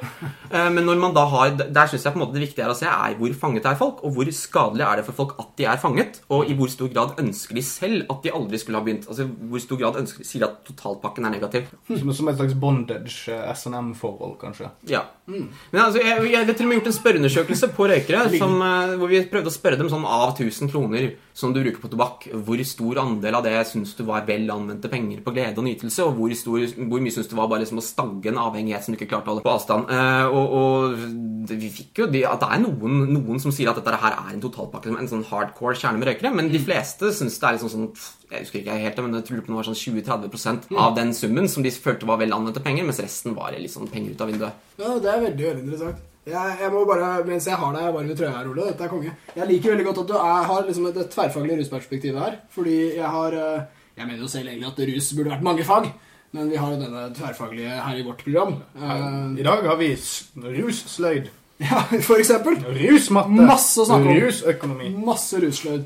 [0.49, 2.73] Eh, men når man da har, der syns jeg på en måte det viktige er
[2.73, 5.53] å se er hvor fanget er folk, og hvor skadelig er det for folk at
[5.59, 8.81] de er fanget, og i hvor stor grad ønsker de selv at de aldri skulle
[8.81, 9.07] ha begynt.
[9.09, 11.71] Altså hvor stor grad ønsker de sier at totalpakken er negativ.
[11.89, 14.71] Som, som et slags bondage, eh, SNM-forhold, kanskje.
[14.91, 15.05] Ja.
[15.25, 18.95] Men altså, jeg, jeg har til og med gjort en spørreundersøkelse på røykere som, eh,
[18.99, 22.27] hvor vi prøvde å spørre dem sånn av 1000 kroner som du bruker på tobakk,
[22.45, 26.05] hvor stor andel av det syns du var vel anvendte penger på glede og nytelse,
[26.05, 28.93] og hvor, stor, hvor mye syns du var bare liksom å stagge en avhengighet som
[28.93, 29.89] du ikke klarte å holde på avstand.
[29.89, 33.79] Eh, og, og vi fikk jo de, at det er noen, noen som sier at
[33.81, 37.39] dette her er en totalpakke, en sånn hardcore kjerne med røykere, men de fleste syns
[37.41, 37.89] det er liksom sånn
[38.25, 41.63] jeg husker ikke helt, men jeg tror det var sånn 20-30% av den summen som
[41.63, 44.67] de følte var vel anvendte penger, mens resten var sånn penger ut av vinduet.
[44.81, 46.03] Ja, Det er veldig veldig interessant.
[46.25, 48.89] Jeg, jeg må bare, Mens jeg har deg varm i trøya her, Ole, dette er
[48.89, 52.39] konge Jeg liker veldig godt at du er, har liksom et, et tverrfaglig rusperspektiv her.
[52.55, 53.63] Fordi jeg har eh,
[53.99, 55.89] Jeg mener jo selv egentlig at rus burde vært mange fag.
[56.35, 58.57] Men vi har jo denne tverrfaglige her i vårt program.
[58.75, 61.29] Eh, I dag har vi russløyd.
[61.63, 62.57] ja, for eksempel.
[62.75, 63.45] Rusmatte.
[63.53, 64.17] Masse å snakke om.
[64.25, 64.89] Rusøkonomi.
[65.05, 65.85] Masse russløyd.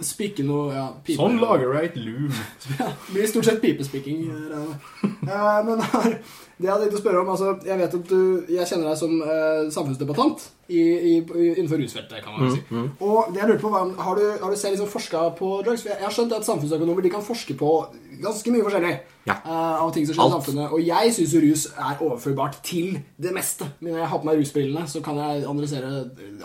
[0.00, 1.20] Spikke noe ja, pipe.
[1.20, 2.32] Sånn lager du et loom.
[2.80, 4.24] Ja, det blir stort sett pipespikking.
[4.32, 6.16] Eh, men her,
[6.56, 8.96] det jeg hadde tenkt å spørre om altså, Jeg vet at du Jeg kjenner deg
[8.96, 12.62] som eh, samfunnsdebattant i, i, innenfor rusfeltet, kan man mm, si.
[13.06, 15.84] Og det jeg lurte på var, Har du, har du selv liksom forska på drugs?
[15.86, 17.70] Jeg, jeg har skjønt at samfunnsøkonomer de kan forske på
[18.22, 18.94] ganske mye forskjellig
[19.26, 19.34] Ja.
[19.44, 20.72] uh, av ting som skjer i samfunnet.
[20.72, 23.66] Og jeg syns jo rus er overførbart til det meste.
[23.80, 25.90] Men når jeg har på meg rusbrillene, så kan jeg analysere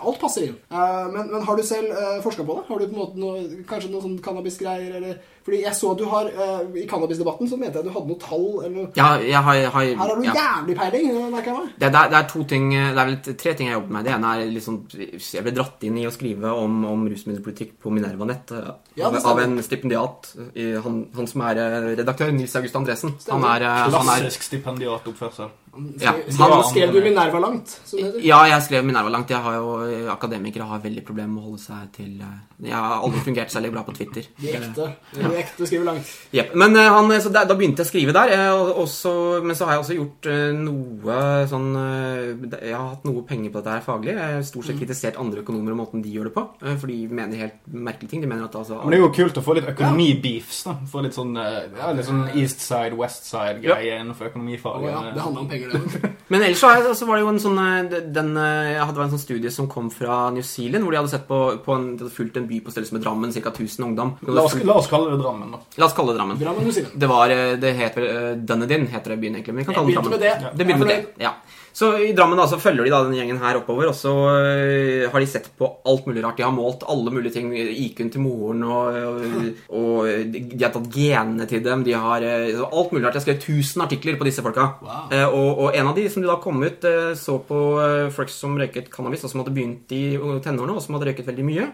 [0.02, 0.56] Alt passer inn.
[0.72, 2.64] Uh, men, men har du selv uh, forska på det?
[2.72, 4.96] Har du på en måte noe, kanskje noe sånn cannabisgreier?
[4.98, 7.94] Eller fordi jeg så at du har uh, I cannabisdebatten så mente jeg at du
[7.94, 8.90] hadde noe tall eller noe.
[8.98, 10.34] Ja, jeg har, jeg har Her har du ja.
[10.42, 11.70] jævlig peiling, merker jeg meg.
[11.82, 14.06] Det, det, er, to ting Det er vel tre ting jeg jobber med.
[14.10, 14.82] Det ene er liksom
[15.22, 19.08] Jeg ble dratt inn i å skrive om, om rusmiddelpolitikk på Minerva Nett eh, Ja,
[19.10, 20.34] av, av en stipendiat.
[20.58, 21.61] i- Han, han som er eh,
[22.02, 23.16] redaktør, Nils August Andresen.
[23.30, 25.52] Han er, eh, Klassisk stipendiatoppførsel.
[26.02, 28.20] Ja, Skrev, han- skrev, skrev du Minerva langt, som heter?
[28.26, 29.30] Ja, jeg skrev Minerva langt.
[29.30, 32.98] Jeg har jo, akademikere har veldig problemer med å holde seg til eh, Jeg har
[33.02, 34.26] aldri fungert særlig bra på Twitter.
[34.42, 34.90] De ekte.
[35.16, 36.12] De ekte skriver langt.
[36.36, 36.44] Ja.
[36.54, 38.34] Men eh, han, så da, da begynte jeg å skrive der.
[38.36, 42.90] eh, og, så, men så har jeg også gjort eh, noe sånn eh, Jeg har
[42.92, 44.18] hatt noe penger på dette her faglig.
[44.20, 46.46] Jeg har stort sett kritisert andre økonomer og måten de gjør det på.
[46.66, 48.22] eh, for de mener helt merkelige ting.
[48.22, 50.64] De mener at altså Men det er jo kult å få litt økonomibeefs.
[50.68, 54.92] da Få litt sånn, eh, ja, litt sånn East Side, West Side-greie innenfor Å økonomifaget.
[54.92, 56.10] ja, det handler om penger, det.
[56.32, 59.14] Men ellers så, var det jo en sånn eh, den, eh, Jeg hadde vært en
[59.18, 62.06] sånn studie som kom fra New Zealand, hvor de hadde sett på, på en, de
[62.06, 63.52] hadde fulgt en by på størrelse med Drammen, ca.
[63.52, 64.14] 1000 ungdom.
[64.28, 65.62] La oss, la oss kalle det Drammen, da.
[65.82, 66.40] La oss kalle det Drammen.
[66.40, 66.96] Drammen, New Zealand.
[67.04, 69.58] Det var, eh, det het vel Dunedin, heter det byen egentlig.
[69.58, 70.46] Men vi kan kalle den begynte Drammen.
[70.48, 70.58] det.
[70.58, 71.36] Det begynner med det, ja.
[71.74, 75.06] Så i Drammen da, så følger de da den gjengen her oppover, og så øh,
[75.12, 76.40] har de sett på alt mulig rart.
[76.40, 77.52] De har målt alle mulige ting.
[77.56, 81.86] IQ-en til moren, og, og, og de har tatt genene til dem.
[81.88, 83.20] De har øh, alt mulig rart.
[83.20, 84.68] Jeg skrevet 1000 artikler på disse folka.
[84.82, 85.06] Wow.
[85.14, 88.10] Eh, og, og en av de som de da kom ut, eh, så på eh,
[88.14, 91.48] folk som røyket cannabis, og som hadde begynt i tenårene, og som hadde røyket veldig
[91.48, 91.72] mye.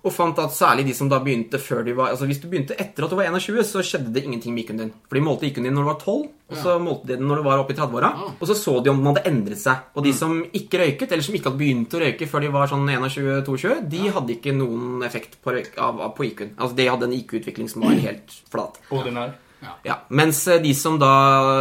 [0.00, 2.76] Og fant at særlig de som da begynte før de var Altså Hvis du begynte
[2.80, 4.92] etter at du var 21, så skjedde det ingenting med IQ-en din.
[5.08, 7.40] For de målte IQ-en din når du var 12, og så målte de den når
[7.40, 8.10] du var oppe i 30-åra.
[8.16, 8.30] Ja.
[8.32, 9.84] Og så så de om den hadde endret seg.
[9.94, 12.72] Og de som ikke røyket, eller som ikke hadde begynt å røyke før de var
[12.72, 16.56] sånn 21-22, de hadde ikke noen effekt på, på IQ-en.
[16.56, 18.80] Altså de hadde en IQ-utvikling som var helt flat.
[18.90, 19.36] Ordinær.
[19.84, 21.10] Ja, Mens eh, de som da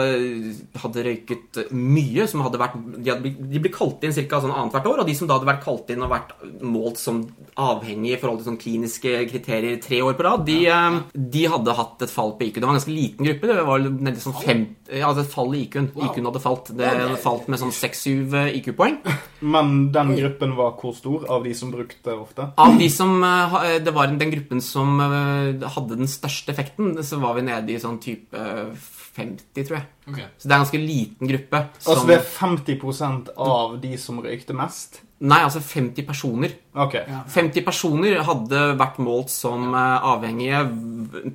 [0.07, 4.39] eh, hadde røyket mye, som hadde vært De, hadde, de ble kalt inn ca.
[4.39, 6.33] Sånn annethvert år, og de som da hadde vært kalt inn og vært
[6.63, 7.21] målt som
[7.59, 10.81] avhengige i forhold til sånn kliniske kriterier tre år på rad, de, ja.
[11.13, 12.59] de hadde hatt et fall på IQ.
[12.59, 13.51] Det var en ganske liten gruppe.
[13.51, 15.89] Det var nede sånn fem, ja, altså fallet fall i IQ-en.
[15.95, 16.05] Wow.
[16.09, 16.71] IQ-en hadde falt.
[16.77, 18.99] Det hadde falt med sånn seks-syv IQ-poeng.
[19.39, 22.49] Men den gruppen var hvor stor av de som brukte ofte?
[22.59, 27.21] Av de som eh, Det var den gruppen som eh, hadde den største effekten, så
[27.21, 28.73] var vi nede i sånn type eh,
[29.19, 29.85] 50, tror jeg.
[30.09, 30.27] Okay.
[30.37, 31.61] Så det er en ganske liten gruppe.
[31.85, 35.01] Altså det er 50 av de som røykte mest?
[35.19, 36.53] Nei, altså 50 personer.
[36.79, 36.95] Ok.
[37.01, 37.23] Ja.
[37.27, 40.63] 50 personer hadde vært målt som eh, avhengige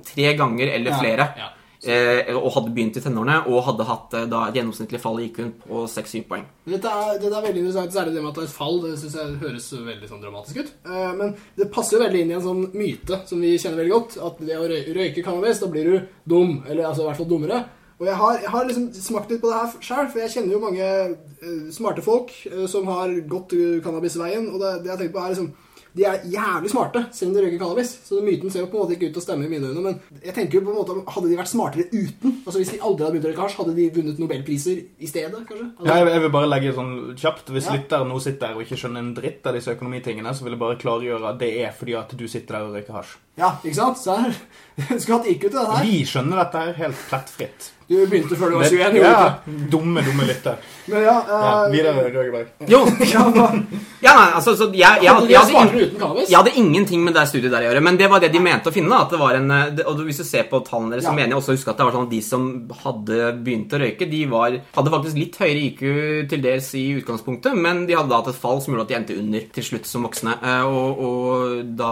[0.07, 1.29] tre ganger eller flere.
[1.37, 1.51] ja.
[1.51, 5.27] Eh, og hadde begynt i tenårene og hadde hatt eh, da et gjennomsnittlig fall i
[5.29, 6.45] IQ-en på 6-7 poeng.
[6.65, 8.79] Dette er, dette er veldig interessant, særlig det med at det er et fall.
[8.83, 10.73] Det synes jeg høres veldig sånn dramatisk ut.
[10.89, 13.95] Eh, men det passer jo veldig inn i en sånn myte som vi kjenner veldig
[13.95, 14.19] godt.
[14.29, 15.97] At det å røyke cannabis, da blir du
[16.35, 16.57] dum.
[16.65, 17.61] Eller altså i hvert fall dummere.
[17.95, 20.57] Og jeg har, jeg har liksom smakt litt på det her sjøl, for jeg kjenner
[20.57, 24.49] jo mange eh, smarte folk eh, som har gått cannabisveien.
[24.51, 25.53] Og det, det jeg tenker på er liksom
[25.95, 27.91] de er jævlig smarte, selv om de røyker cannabis.
[28.03, 29.81] Så myten ser jo på en måte ikke ut til å stemme i mine øyne.
[29.85, 32.33] Men jeg tenker jo på en måte Hadde de vært smartere uten?
[32.45, 35.41] Altså Hvis de aldri hadde begynt å røyke hasj, hadde de vunnet nobelpriser i stedet?
[35.47, 35.69] kanskje?
[35.77, 37.77] Altså, Ja, jeg, jeg vil bare legge sånn kjapt Hvis Ja.
[37.77, 40.59] lytteren nå sitter der og ikke skjønner en dritt av disse økonomitingene, så vil jeg
[40.65, 43.15] bare klargjøre at det er fordi at du sitter der og røyker hasj.
[43.37, 43.97] Ja, ikke sant?
[43.99, 44.35] Så her,
[44.99, 45.83] Skulle hatt IQ til det her.
[45.87, 47.71] Vi skjønner dette her helt plettfritt.
[47.87, 48.77] Du begynte før du var 21.
[48.79, 50.55] Men- gjorde du ja, dumme, dumme lytter.
[50.89, 52.47] Men ja, Ja, eh, videre, Røgeberg.
[52.69, 52.79] Jo!
[54.05, 56.25] ja, nei, altså, så jeg, jeg, jeg, jeg, hadde?
[56.29, 58.69] Jeg hadde ingenting med det studiet der å gjøre, men det var det de mente
[58.71, 58.99] å finne.
[59.05, 61.39] At det var en, eh, og Hvis du ser på tallene deres, så mener jeg
[61.41, 62.47] også å huske at det var sånn at de som
[62.83, 65.83] hadde begynt å røyke, de var, hadde faktisk litt høyere IQ
[66.33, 68.99] til dels i utgangspunktet, men de hadde da hatt et fall som gjorde at de
[68.99, 70.37] endte under til slutt som voksne.
[70.41, 71.91] Eh, Og, og da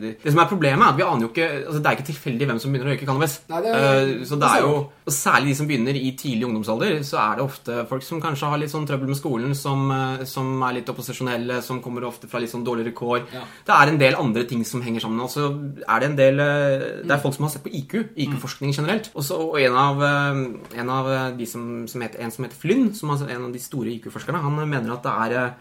[0.00, 2.46] Det som er problemet, er at vi aner jo ikke altså Det er ikke tilfeldig
[2.48, 3.38] hvem som begynner å røyke cannabis.
[3.52, 7.00] Nei, det Eh, Så det er jo og Særlig de som begynner i tidlig ungdomsalder,
[7.02, 10.24] så er det ofte folk som kanskje har litt sånn trøbbel med skolen, som, eh,
[10.28, 13.26] som er litt opposisjonelle, som kommer ofte fra litt sånn dårligere kår.
[13.32, 13.42] Ja.
[13.66, 15.20] Det er en del andre ting som henger sammen.
[15.20, 15.50] Altså,
[15.88, 19.10] er det en del eh, Det er folk som har sett på IQ, IQ-forskning generelt.
[19.14, 22.94] Også, og en av, eh, en av de som, som heter, en som heter Flynn,
[22.94, 25.54] som er en av de store IQ-forskerne, han mener at det er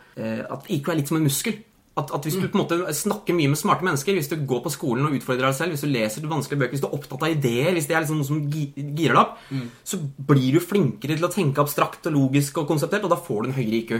[0.54, 1.58] at IQ er litt som en muskel.
[1.94, 4.64] At, at Hvis du på en måte snakker mye med smarte mennesker, hvis du går
[4.66, 7.22] på skolen og utfordrer deg selv, hvis du leser vanskelige bøker, hvis du er opptatt
[7.28, 9.38] av ideer, hvis det er liksom noe som girer deg opp,
[9.86, 13.46] så blir du flinkere til å tenke abstrakt og logisk og konseptert, og da får
[13.46, 13.94] du en høyere IQ.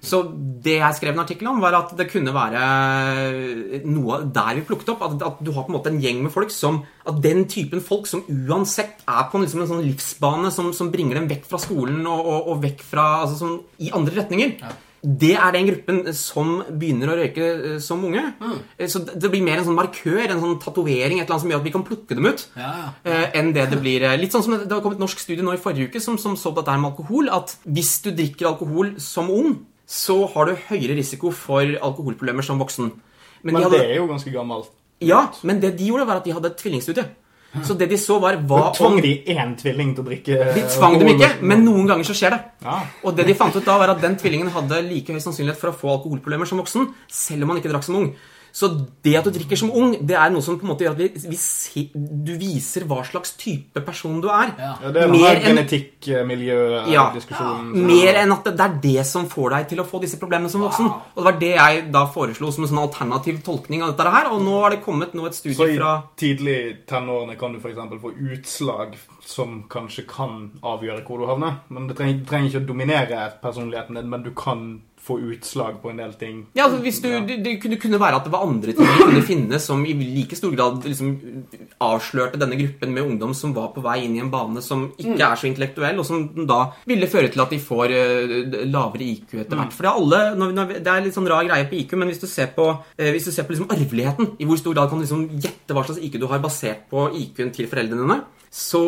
[0.00, 0.22] Så
[0.64, 2.64] det jeg skrev en artikkel om, var at det kunne være
[3.84, 5.02] noe der vi plukket opp.
[5.04, 7.84] At, at du har på en måte en gjeng med folk som At den typen
[7.84, 11.60] folk som uansett er på liksom en sånn livsbane som, som bringer dem vekk fra
[11.60, 14.56] skolen og, og, og vekk fra Altså sånn i andre retninger.
[15.00, 18.20] Det er den gruppen som begynner å røyke eh, som unge.
[18.36, 18.58] Mm.
[18.92, 21.62] Så det blir mer en sånn markør, en sånn tatovering, et eller annet som gjør
[21.62, 22.44] at vi kan plukke dem ut.
[22.58, 22.90] Ja, ja.
[23.08, 25.46] eh, enn det det blir eh, Litt sånn som det har kommet et norsk studie
[25.46, 27.30] nå i forrige uke som, som så på dette med alkohol.
[27.32, 29.56] At hvis du drikker alkohol som ung,
[29.88, 32.92] så har du høyere risiko for alkoholproblemer som voksen.
[33.40, 34.68] Men, Men de hadde, det er jo ganske gammelt.
[35.00, 37.08] ja, men det de gjorde, var at de hadde et tvillingstudie.
[37.66, 40.62] Så det de så, var hva Og tvang de én tvilling til å drikke De
[40.70, 42.40] tvang dem ikke, men noen ganger så skjer det.
[42.62, 42.76] Ja.
[43.02, 45.72] Og det de fant ut da, var at den tvillingen hadde like høy sannsynlighet for
[45.72, 48.12] å få alkoholproblemer som voksen, selv om han ikke drakk som ung.
[48.52, 48.68] Så
[49.04, 51.02] det at du drikker som ung, det er noe som på en måte gjør at
[51.02, 54.48] vi, vi se, du viser hva slags type person du er.
[54.58, 54.72] Ja.
[54.82, 57.70] Ja, det er Mer genetikkmiljødiskusjonen.
[57.74, 57.86] Ja.
[57.90, 60.52] Mer enn at det, det er det som får deg til å få disse problemene
[60.52, 60.86] som voksen.
[60.90, 64.26] Og det var det jeg da foreslo som en sånn alternativ tolkning av dette her.
[64.34, 66.60] Og nå har det kommet nå et Så i fra tidlig
[66.90, 67.80] tenårene kan du f.eks.
[68.02, 68.88] få utslag
[69.30, 70.32] som kanskje kan
[70.66, 71.52] avgjøre hvor du havner.
[71.68, 74.58] Men Det trenger, trenger ikke å dominere personligheten din, men du kan
[75.10, 76.40] få utslag på en del ting.
[76.56, 79.58] Ja, altså du, det, det kunne- være at det var andre ting vi kunne finne
[79.60, 81.10] som i like stor grad liksom
[81.84, 85.18] avslørte denne gruppen med ungdom som var på vei inn i en bane som ikke
[85.18, 89.36] er så intellektuell, og som da ville føre til at de får uh, lavere IQ
[89.42, 89.76] etter hvert.
[89.76, 92.12] For det er alle, når, når, det er litt sånn rar greie på IQ, men
[92.12, 94.90] hvis du ser på, uh, hvis du ser på liksom arveligheten, i hvor stor grad
[94.90, 98.20] kan du liksom gjette hva slags IQ du har basert på IQ-en til foreldrene dine,
[98.50, 98.84] så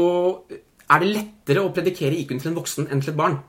[0.93, 3.41] er det lettere å predikere IQ-en til en voksen enn til et barn.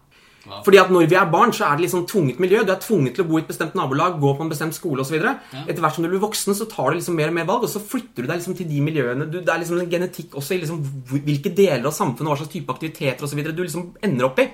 [0.43, 2.63] Fordi at når vi er barn, så er det sånn tvunget miljø.
[2.67, 5.03] Du er tvunget til å bo i et bestemt nabolag, gå på en bestemt skole
[5.03, 5.15] osv.
[5.15, 7.63] videre Etter hvert som du blir voksen, så tar du liksom mer og mer valg,
[7.63, 9.29] og så flytter du deg liksom til de miljøene.
[9.31, 12.41] Du, det er liksom en genetikk også i liksom hvilke deler av samfunnet, og hva
[12.43, 13.43] slags type aktiviteter osv.
[13.47, 14.49] du liksom ender opp i.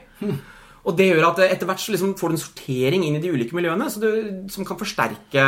[0.85, 3.33] Og det gjør at etter hvert så liksom får du en sortering inn i de
[3.33, 4.09] ulike miljøene så du,
[4.53, 5.45] som kan forsterke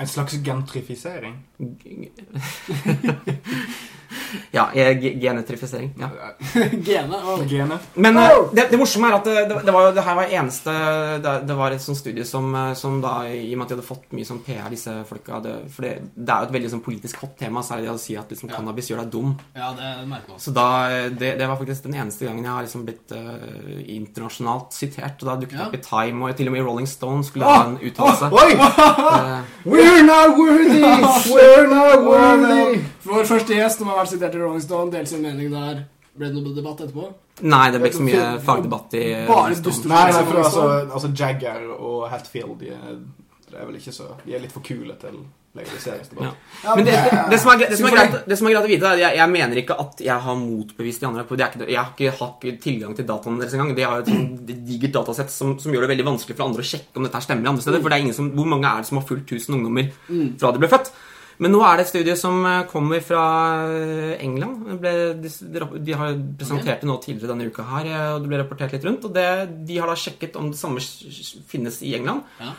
[0.00, 1.34] En slags gentrifisering.
[4.56, 5.94] Ja, eh, genetrifisering.
[5.98, 6.10] Ja.
[6.86, 7.16] Gene.
[7.16, 7.42] oh.
[7.46, 7.78] Gene.
[7.94, 8.50] Men oh.
[8.54, 10.74] det, det morsomme er at det, det, det, var, det her var eneste
[11.22, 13.78] det, det var et sånt studie som, eh, som da, i og med at de
[13.78, 15.94] hadde fått mye sånn PR, disse folka det, For det,
[16.24, 18.90] er jo et veldig sånn politisk hot tema, særlig det å si at liksom, cannabis
[18.90, 19.34] gjør deg dum.
[19.54, 20.42] Ja, det merker man.
[20.42, 20.68] Så da,
[21.10, 25.20] det, var faktisk den eneste gangen jeg har liksom blitt uh, internasjonalt sitert.
[25.20, 27.48] Og da dukket det opp i Time, og til og med i Rolling Stone skulle
[27.48, 28.30] ha en uttalelse.
[28.30, 28.40] Oh.
[28.50, 30.80] Eh, We're not worthy!
[30.80, 32.80] We're not worthy!
[33.04, 35.84] Vår første gjest som har vært sitert i Rolling Stone, delt sin mening der.
[36.16, 37.10] Ble det noe debatt etterpå?
[37.40, 39.88] nei, det ble ikke så mye fagdebatt i Bare Stone.
[39.88, 42.96] Nei, nei, for altså, altså Jagger og Hatfield de er,
[43.48, 45.22] de er vel ikke så De er litt for kule til
[45.56, 46.24] legaliseringsdebatt.
[46.24, 46.32] Ja.
[46.64, 48.66] Ja, Men det, det, det, som er, det, som er greit, det som er greit
[48.68, 51.24] å vite, er at jeg, jeg mener ikke at jeg har motbevist de andre.
[51.26, 53.72] På, det er ikke, jeg har ikke, har ikke tilgang til dataene deres engang.
[53.74, 56.70] De har jo et digert datasett som, som gjør det veldig vanskelig for andre å
[56.70, 57.82] sjekke om dette stemmer andre steder.
[57.82, 59.90] For det er ingen som, Hvor mange er det som har fulgt 1000 ungdommer
[60.38, 60.92] fra de ble født?
[61.40, 63.22] Men nå er det et studie som eh, kommer fra
[63.72, 64.74] eh, England.
[64.82, 64.90] Ble,
[65.22, 65.30] de,
[65.80, 68.84] de har presentert det nå tidligere denne uka her, eh, og det ble rapportert litt
[68.84, 69.06] rundt.
[69.08, 69.24] Og det,
[69.68, 70.82] de har da sjekket om det samme
[71.48, 72.26] finnes i England.
[72.42, 72.52] Ja.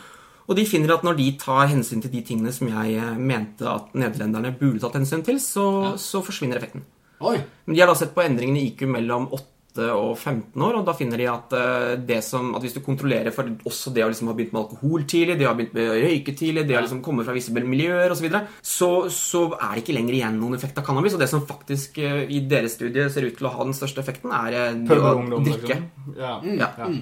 [0.50, 3.94] Og de finner at når de tar hensyn til de tingene som jeg mente at
[3.94, 5.94] nederlenderne burde tatt hensyn til, så, Ja.
[6.02, 6.82] så forsvinner effekten.
[7.22, 7.36] Oi.
[7.66, 9.46] Men de har da sett på endringene i IQ mellom 8
[9.80, 13.32] og 15 år, og da finner de at, eh, det som, at hvis du kontrollerer
[13.34, 15.90] for også det å liksom ha begynt med alkohol tidlig, det å ha begynt med
[15.90, 19.42] å røyke tidlig, det å liksom komme fra visse miljøer osv., så, videre, så så
[19.56, 21.16] er det ikke lenger igjen noen effekt av cannabis.
[21.16, 24.02] Og det som faktisk eh, i deres studie ser ut til å ha den største
[24.04, 25.78] effekten, er eh, det å drikke.
[25.78, 26.18] liksom.
[26.18, 26.36] Ja.
[26.44, 26.70] Ja.
[26.78, 26.92] ja.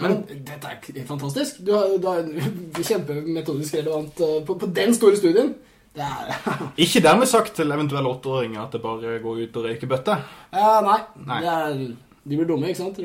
[0.00, 1.58] Ja, men dette er fantastisk.
[1.66, 2.22] Du har, du har
[2.88, 5.52] kjempemetodisk relevant på, på den store studien.
[5.96, 6.30] Det er
[6.84, 10.16] Ikke dermed sagt til eventuelle åtteåringer at det bare går ut og røyker bøtte.
[10.54, 11.00] Ja, nei.
[11.26, 11.40] Nei.
[11.42, 11.82] Det er,
[12.20, 12.98] de blir dumme, ikke sant?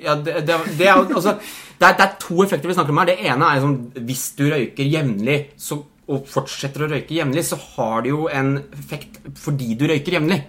[0.00, 3.00] Ja, det, det, det, er, altså, det, er, det er to effekter vi snakker om
[3.02, 3.10] her.
[3.12, 5.38] Det ene er liksom, hvis du røyker jevnlig
[6.12, 10.40] og fortsetter å røyke jevnlig, så har det jo en effekt fordi du røyker jevnlig.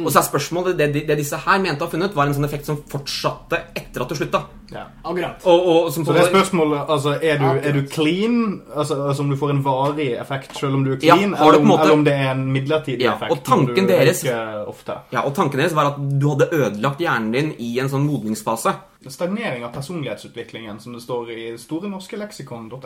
[0.00, 2.70] Og så er spørsmålet det disse her mente å ha funnet, var en sånn effekt
[2.70, 4.44] som fortsatte etter at du slutta.
[4.72, 4.84] Ja.
[5.04, 5.44] Akkurat.
[5.44, 8.62] Og, og, som Så det er spørsmålet altså, er, du, er du clean?
[8.76, 11.20] Altså, altså om du får en varig effekt selv om du er clean?
[11.36, 13.32] ja, eller, om, måte- eller om det er en midlertidig Ja, effekt?
[13.32, 14.24] og tanken du deres-
[14.66, 14.96] ofte?
[15.12, 18.72] ja, og tanken deres var at du hadde ødelagt hjernen din i en sånn modningsfase.
[19.06, 22.80] Stagnering av personlighetsutviklingen, som det står i Store norske leksikon.no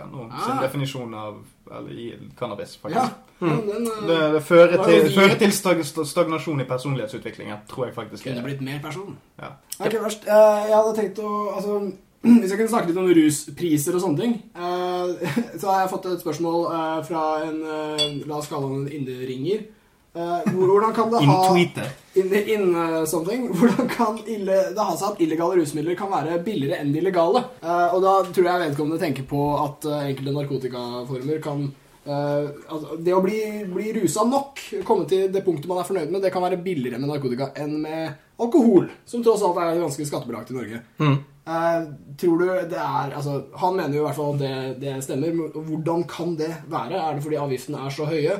[0.45, 0.63] sin Ah.
[0.63, 1.37] definisjon av
[1.71, 2.79] eller, i cannabis.
[2.89, 3.01] Ja.
[3.01, 3.17] faktisk.
[3.41, 7.85] Men Den, eh, Det, det fører, til, det, fører til stag, stagnasjon i personlighetsutviklingen, tror
[7.87, 8.25] jeg faktisk.
[8.25, 9.17] kunne blitt mer person.
[9.39, 9.53] Ja.
[9.79, 10.25] Okay, verst.
[10.27, 11.68] Eh, Jeg hadde tenkt å Altså,
[12.41, 16.09] Hvis jeg kunne snakke litt om ruspriser og sånne ting, eh, så har jeg fått
[16.11, 19.67] et spørsmål eh, fra en eh, La oss kalle han en inneringer.
[20.19, 21.35] Hvor- hvordan kan det ha
[22.19, 22.65] in, in
[23.07, 27.05] something, Hvordan kan ille, det ha seg at illegale rusmidler kan være billigere enn de
[27.05, 27.45] legale?
[27.63, 31.69] Og da tror jeg vedkommende tenker på at enkelte narkotikaformer kan
[32.09, 33.37] Uh, altså, Det å bli,
[33.69, 36.97] bli rusa nok, komme til det punktet man er fornøyd med, det kan være billigere
[37.03, 40.81] med narkotika enn med alkohol, som tross alt er ganske skattebelagt i Norge.
[41.49, 41.85] Eh,
[42.21, 45.37] tror du det er altså, Han mener jo i hvert fall at det, det stemmer.
[45.55, 46.99] Hvordan kan det være?
[47.01, 48.35] Er det fordi avgiftene er så høye?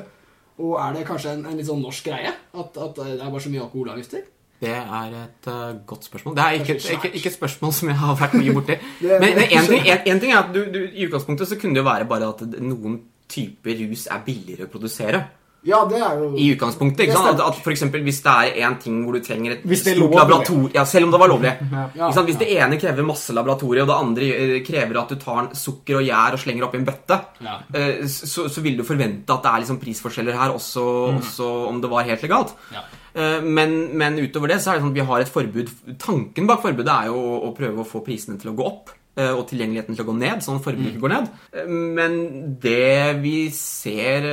[0.59, 2.33] Og er det kanskje en, en litt sånn norsk greie?
[2.53, 4.27] At, at det er bare så mye alkoholavgifter?
[4.59, 6.33] Det er et uh, godt spørsmål.
[6.35, 8.75] Det er ikke, ikke, ikke et spørsmål som jeg har vært mye borti.
[8.99, 11.79] Det- Men, men en, ting, ting er at du, du, i utgangspunktet så kunne det
[11.81, 12.99] jo være bare at noen
[13.31, 15.21] typer rus er billigere å produsere.
[15.67, 17.01] Ja, det er jo I utgangspunktet.
[17.09, 17.39] ikke sant?
[17.39, 20.71] At, at for eksempel, Hvis det er en ting hvor du trenger et stort laboratorium
[20.73, 21.51] Ja, selv om det var lovlig.
[21.71, 21.81] Ja.
[21.95, 22.29] Ikke sant?
[22.29, 25.49] Hvis det ene krever masse laboratorie, og det andre eh, krever at du tar en
[25.55, 27.57] sukker og gjær og slenger oppi en bøtte, Ja.
[27.75, 30.85] eh, så, så vil du forvente at det er liksom prisforskjeller her, også,
[31.17, 32.55] også om det var helt legalt.
[32.71, 32.85] Ja.
[33.13, 36.47] Eh, Men, men utover det så er det sånn at vi har et forbud Tanken
[36.47, 38.93] bak forbudet er jo å, å prøve å få prisene til å gå opp.
[39.17, 41.03] eh, Og tilgjengeligheten til å gå ned, sånn forbruket mm.
[41.03, 41.29] går ned.
[41.67, 42.19] Men
[42.63, 44.29] det vi ser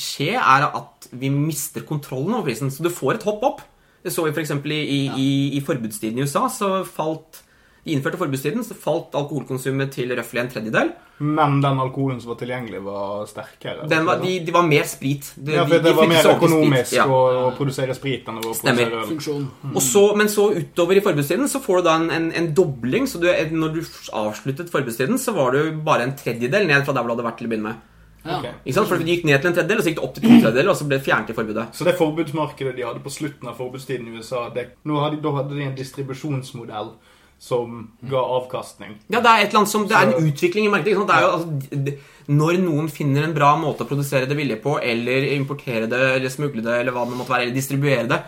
[0.00, 2.70] skje, er at vi mister kontrollen over prisen.
[2.74, 3.60] Så du får et hopp opp.
[4.04, 4.54] Det så vi f.eks.
[4.64, 5.28] I, i, i,
[5.58, 6.46] i forbudstiden i USA.
[6.52, 7.42] så falt
[7.88, 10.90] De innførte forbudstiden, så falt alkoholkonsumet til røftlig en tredjedel.
[11.24, 13.86] Men den alkoholen som var tilgjengelig, var sterkere.
[13.88, 15.30] Den var, de, de var mer sprit.
[15.38, 16.36] De, ja, for det de var mer sprit.
[16.36, 17.06] økonomisk Ja.
[17.10, 17.18] å,
[17.48, 18.92] å produsere sprit enn å Stemmer.
[18.92, 19.46] produsere øl.
[19.64, 19.72] Mm.
[19.74, 23.08] Og så, men så utover i forbudstiden så får du da en, en, en dobling.
[23.10, 23.26] Så du,
[23.56, 23.80] når du
[24.20, 27.40] avsluttet forbudstiden, så var du bare en tredjedel ned fra der hvor du hadde vært
[27.42, 27.86] til å begynne med.
[28.28, 28.54] Ja.
[28.62, 28.88] Ikke sant?
[28.90, 30.70] For de gikk ned til en tredjedel, og så gikk det opp til to tredjedeler,
[30.72, 31.66] og så ble det fjernet i forbudet.
[31.74, 35.32] Så det forbudsmarkedet de hadde på slutten av forbudstiden i USA, det, nå hadde, da
[35.38, 36.92] hadde de en distribusjonsmodell
[37.38, 38.96] som ga avkastning.
[39.08, 40.94] Ja, Det er et eller annet som, det er en utvikling i markedet.
[40.94, 41.12] Ikke sant?
[41.12, 44.74] Det er jo, altså, når noen finner en bra måte å produsere det billig på,
[44.82, 48.18] eller importere det, eller smugle det, eller hva det måtte være, eller distribuere det,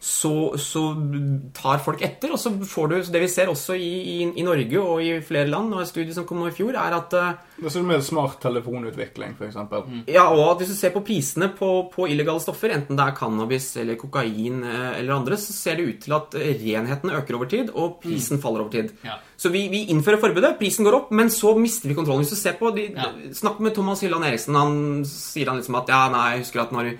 [0.00, 0.80] så, så
[1.52, 2.32] tar folk etter.
[2.32, 5.12] Og så får du så Det vi ser også i, i, i Norge og i
[5.24, 7.88] flere land, og en studie som kom i fjor, er at eh, Det er sånn
[7.88, 9.50] med smarttelefonutvikling, f.eks.
[9.50, 9.84] eksempel.
[10.10, 13.18] Ja, og at hvis du ser på prisene på, på illegale stoffer, enten det er
[13.18, 17.52] cannabis eller kokain eh, eller andre, så ser det ut til at renheten øker over
[17.52, 18.94] tid, og prisen faller over tid.
[19.04, 19.20] Ja.
[19.40, 22.24] Så vi, vi innfører forbudet, prisen går opp, men så mister vi kontrollen.
[22.24, 23.12] Hvis du ser på de, Ja.
[23.36, 26.72] Snakk med Thomas Hylland Eriksen, han sier han liksom at ja, nei, jeg husker at
[26.74, 26.94] når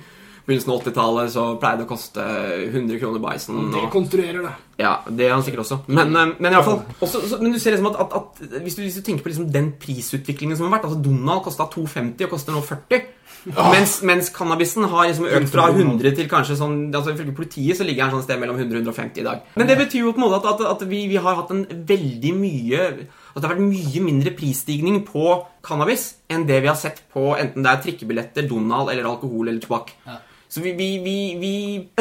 [0.51, 2.27] begynnelsen av 80-tallet så pleide det å koste
[2.67, 3.71] 100 kroner bison.
[3.75, 4.53] Det konstruerer det.
[4.83, 5.81] ja, det er han sikkert også.
[5.87, 8.61] Men, eh, men i alle fall også, så, Men du ser liksom at, at, at
[8.67, 11.69] hvis, du, hvis du tenker på liksom den prisutviklingen som har vært altså Donald kosta
[11.73, 13.09] 2,50 og koster nå 40.
[13.49, 17.87] Mens, mens cannabisen har liksom økt fra 100 til kanskje sånn altså Ifølge politiet så
[17.89, 19.47] ligger den sånn sted mellom 100 og 150 i dag.
[19.57, 21.65] Men det betyr jo på en måte at, at, at vi, vi har hatt en
[21.89, 25.25] veldig mye At det har vært mye mindre prisstigning på
[25.65, 29.63] cannabis enn det vi har sett på enten det er trikkebilletter, Donald eller alkohol eller
[29.63, 29.95] tobakk.
[30.07, 30.19] Ja.
[30.51, 31.53] Så vi, vi, vi, vi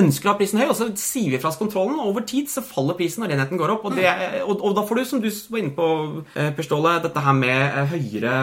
[0.01, 1.99] ønsker å ha prisen høy, og så sier vi fra oss kontrollen.
[2.01, 3.85] Og over tid så faller prisen, og renheten går opp.
[3.85, 4.09] Og, det,
[4.41, 5.89] og, og da får du, som du var inne på,
[6.33, 8.33] eh, Per Ståle, dette her med eh, høyere,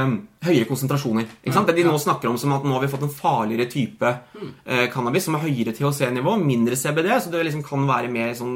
[0.47, 1.27] høyere konsentrasjoner.
[1.51, 1.67] Sant?
[1.67, 4.87] Det de nå snakker om som at nå har vi fått en farligere type eh,
[4.95, 8.55] cannabis som er høyere THC-nivå, mindre CBD, så det liksom kan være mer sånn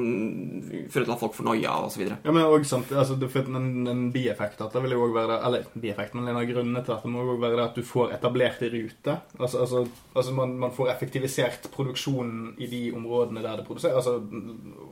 [0.91, 2.03] Føre til at folk får noia osv.
[2.09, 5.39] Ja, men også, sant, altså, en, en bieffekt at det vil jo også være det,
[5.47, 7.87] Eller bieffekt, men en av grunnene til at det må jo være det at du
[7.87, 9.17] får etablert i rute.
[9.39, 9.85] Altså, altså,
[10.15, 11.40] altså man, man får effektivisert
[11.73, 13.97] produksjonen i de områdene der det produseres.
[13.97, 14.21] Altså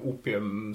[0.09, 0.75] opium,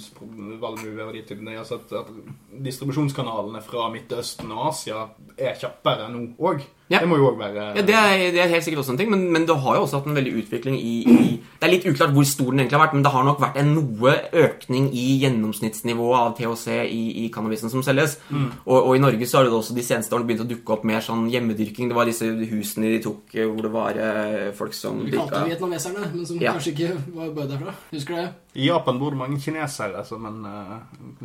[0.62, 1.58] valmue og de typene.
[1.58, 5.08] Altså at, at distribusjonskanalene fra Midtøsten og Asia
[5.38, 6.66] er kjappere nå òg.
[6.92, 7.00] Ja.
[7.00, 9.10] Det må jo òg være Ja, det er, det er helt sikkert også en ting,
[9.10, 11.86] men, men det har jo også hatt en veldig utvikling i, i Det er litt
[11.88, 14.14] uklart hvor stor den egentlig har vært, men det har nok vært en noe
[14.44, 18.18] økning i gjennomsnittsnivået av THC i, i cannabisen som selges.
[18.34, 20.84] Og, og i Norge så har det også de seneste årene begynt å dukke opp
[20.90, 21.90] mer sånn hjemmedyrking.
[21.92, 25.40] Det var disse husene de tok eh, hvor det var eh, folk som Vi kalte
[25.40, 26.52] det vietnameserne, men som Ja.
[26.58, 27.76] kanskje ikke var bare derfra.
[27.96, 28.30] Husker du det?
[28.54, 30.76] I Japan bor det mange kinesere, som en uh,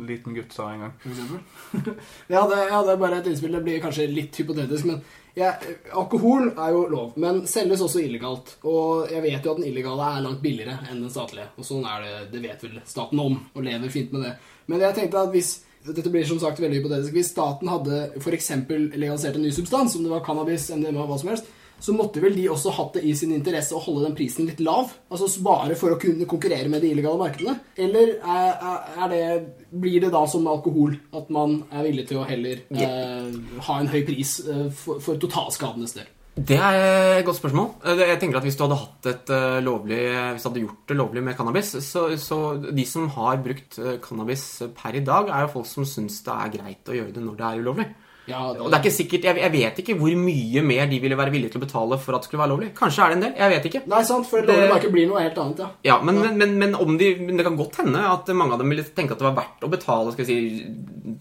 [0.01, 0.93] liten gutt sa en gang.
[1.03, 1.93] for eksempel.
[2.31, 5.03] jeg, hadde, jeg hadde bare et innspill, det blir kanskje litt hypotetisk, men
[5.39, 8.55] jeg, alkohol er jo lov, men selges også illegalt.
[8.67, 11.49] Og jeg vet jo at den illegale er langt billigere enn den statlige.
[11.57, 14.35] Og sånn er det, det vet vel staten om, og lever fint med det.
[14.69, 15.55] Men jeg tenkte at hvis
[15.87, 17.13] dette blir som sagt veldig hypotetisk.
[17.15, 18.51] Hvis staten hadde f.eks.
[18.67, 21.47] legalisert en ny substans, om det var cannabis, MDMA, hva som helst,
[21.79, 24.59] så måtte vel de også hatt det i sin interesse å holde den prisen litt
[24.63, 24.91] lav?
[25.11, 27.57] Altså bare for å kunne konkurrere med de illegale markedene?
[27.79, 28.69] Eller er,
[28.99, 29.23] er- det,
[29.71, 33.35] blir det da som alkohol, at man er villig til å heller eh,
[33.67, 36.07] ha en høy pris eh, for, for totalskadenes del?
[36.39, 37.65] Det er et godt spørsmål.
[37.83, 39.97] Eh, Jeg tenker at Hvis du hadde hatt et eh, lovlig
[40.37, 42.37] Hvis du hadde gjort det lovlig med cannabis, så, så
[42.69, 44.45] de som har brukt eh, cannabis
[44.77, 47.39] per i dag, er jo folk som syns det er greit å gjøre det når
[47.41, 47.87] det er ulovlig.
[48.29, 51.17] Ja, Og det er ikke sikkert, jeg, jeg vet ikke hvor mye mer de ville
[51.17, 52.69] være villige til å betale for at det skulle være lovlig.
[52.77, 53.33] Kanskje er det en del.
[53.41, 53.81] Jeg vet ikke.
[53.89, 55.69] Nei, sant, for det Det- lovlige markedet blir noe helt annet, ja.
[55.89, 58.59] Ja, men, men, men, men, om de, men det kan godt hende at mange av
[58.63, 60.65] dem ville tenke at det var verdt å betale skal vi si,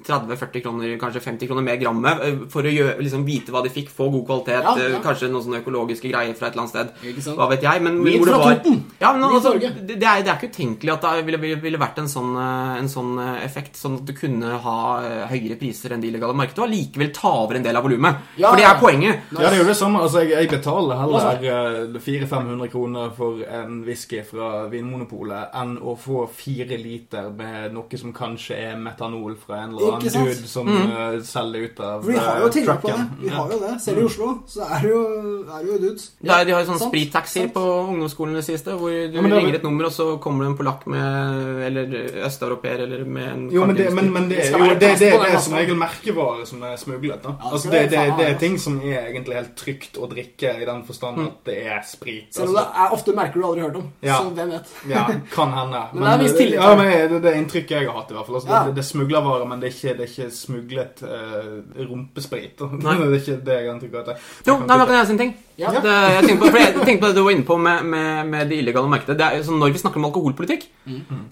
[0.07, 3.73] 30-40 kroner, kanskje 50 kroner mer grammet eh, for å gjøre, liksom, vite hva de
[3.73, 4.89] fikk, få god kvalitet, Ja, ja.
[4.99, 7.35] eh, kanskje noen sånne økologiske greier fra et eller annet sted.
[7.39, 7.83] Hva vet jeg.
[7.85, 8.57] Men hvor det var
[9.01, 11.99] ja, men, altså, det, det, er, det er ikke utenkelig at det ville, ville, vært
[12.03, 15.95] en sånn, eh, en sånn eh, effekt, sånn at du kunne ha eh, høyere priser
[15.95, 18.17] enn det illegale markedet, og allikevel ta over en del av volumet.
[18.37, 19.21] Ja, For det er poenget.
[19.33, 20.01] Ja, det er jo det samme.
[20.03, 25.95] Altså, jeg, jeg betaler heller eh, 400-500 kroner for en whisky fra Vinmonopolet enn å
[25.99, 30.69] få fire liter med noe som kanskje er metanol fra en eller annen dude som
[30.69, 30.91] Mm.
[30.91, 32.13] eh, selger ut av trucken.
[32.13, 33.05] vi har jo eh, tilgang på det.
[33.23, 33.81] Vi har jo det.
[33.81, 35.03] Selv i Oslo så er det jo,
[35.49, 36.11] er det jo dudes.
[36.21, 39.37] Ja, de har jo sant, sprittaxier på ungdomsskolen det siste, hvor du Ja, det er
[39.39, 41.95] ringer et nummer, og så kommer det en polakk med Eller
[42.27, 45.13] østeuropeer, eller med en Jo, men det, men, men det er jo det, det, det,
[45.23, 47.23] det er som regel merkevare som er smuglet.
[47.23, 47.35] Da.
[47.39, 50.09] Ja, altså, det det, det, det det er ting som er egentlig helt trygt å
[50.11, 52.29] drikke, i den forstand at det er sprit.
[52.35, 53.87] Selv om det Altså, er ofte merker du aldri hørt om.
[54.03, 54.19] Ja.
[54.23, 54.73] Så hvem vet.
[54.91, 55.83] ja, kan hende.
[55.95, 58.27] Men det er tillit ja, men det, det er inntrykket jeg har hatt, i hvert
[58.27, 58.39] fall.
[58.41, 58.63] Altså, Ja.
[58.67, 62.55] det, det er smuglervare, men det er ikke, det er ikke smuglet uh, rumpesprit.
[62.59, 62.71] da.
[62.79, 63.77] Det er ikke det jeg av.
[64.01, 64.17] at det-
[64.47, 65.35] Jo, nei, men kan jeg si en ting?
[65.59, 65.71] Ja.
[65.75, 68.27] Det, jeg tenkte på, for jeg tenkte på det du var inne på med, med,
[68.31, 69.17] med det illegale markedet.
[69.19, 70.69] Det er, sånn, når vi snakker om alkoholpolitikk,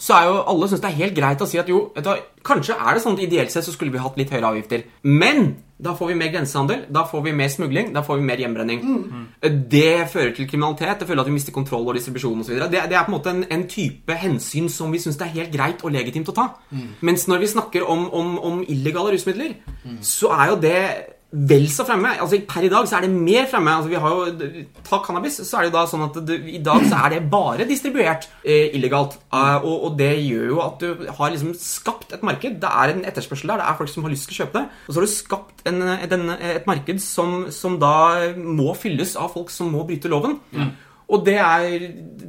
[0.02, 2.24] så er jo alle synes det er helt greit å si at jo, vet du,
[2.46, 4.82] kanskje er det sånn at ideelt sett så skulle vi hatt litt høyere avgifter.
[5.06, 5.45] Men
[5.76, 8.84] da får vi mer grensehandel, da får vi mer smugling, da får vi mer hjembrenning.
[9.70, 12.54] Det fører til kriminalitet, det føler at vi mister kontroll over distribusjon osv.
[12.56, 15.34] Det, det er på en måte en, en type hensyn som vi syns det er
[15.34, 16.46] helt greit og legitimt å ta.
[17.04, 19.58] Mens når vi snakker om, om, om illegale rusmidler,
[20.00, 20.80] så er jo det
[21.30, 22.12] vel så fremme.
[22.22, 23.72] Altså Per i dag så er det mer fremme.
[23.74, 26.60] Altså vi har jo, Ta cannabis, så er det jo da sånn at det, i
[26.64, 29.18] dag så er det bare distribuert eh, illegalt.
[29.34, 32.60] Eh, og, og det gjør jo at du har liksom skapt et marked.
[32.62, 33.62] Det er en etterspørsel der.
[33.62, 34.64] Det er folk som har lyst til å kjøpe det.
[34.86, 37.96] Og så har du skapt en, en, et marked som, som da
[38.38, 40.38] må fylles av folk som må bryte loven.
[41.06, 41.74] Og det er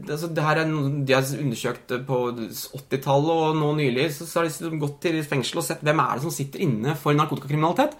[0.07, 4.09] altså det her er noe de har undersøkt på 80-tallet og nå nylig.
[4.15, 6.63] Så, så har de liksom gått til fengsel og sett hvem er det som sitter
[6.63, 7.97] inne for narkotikakriminalitet.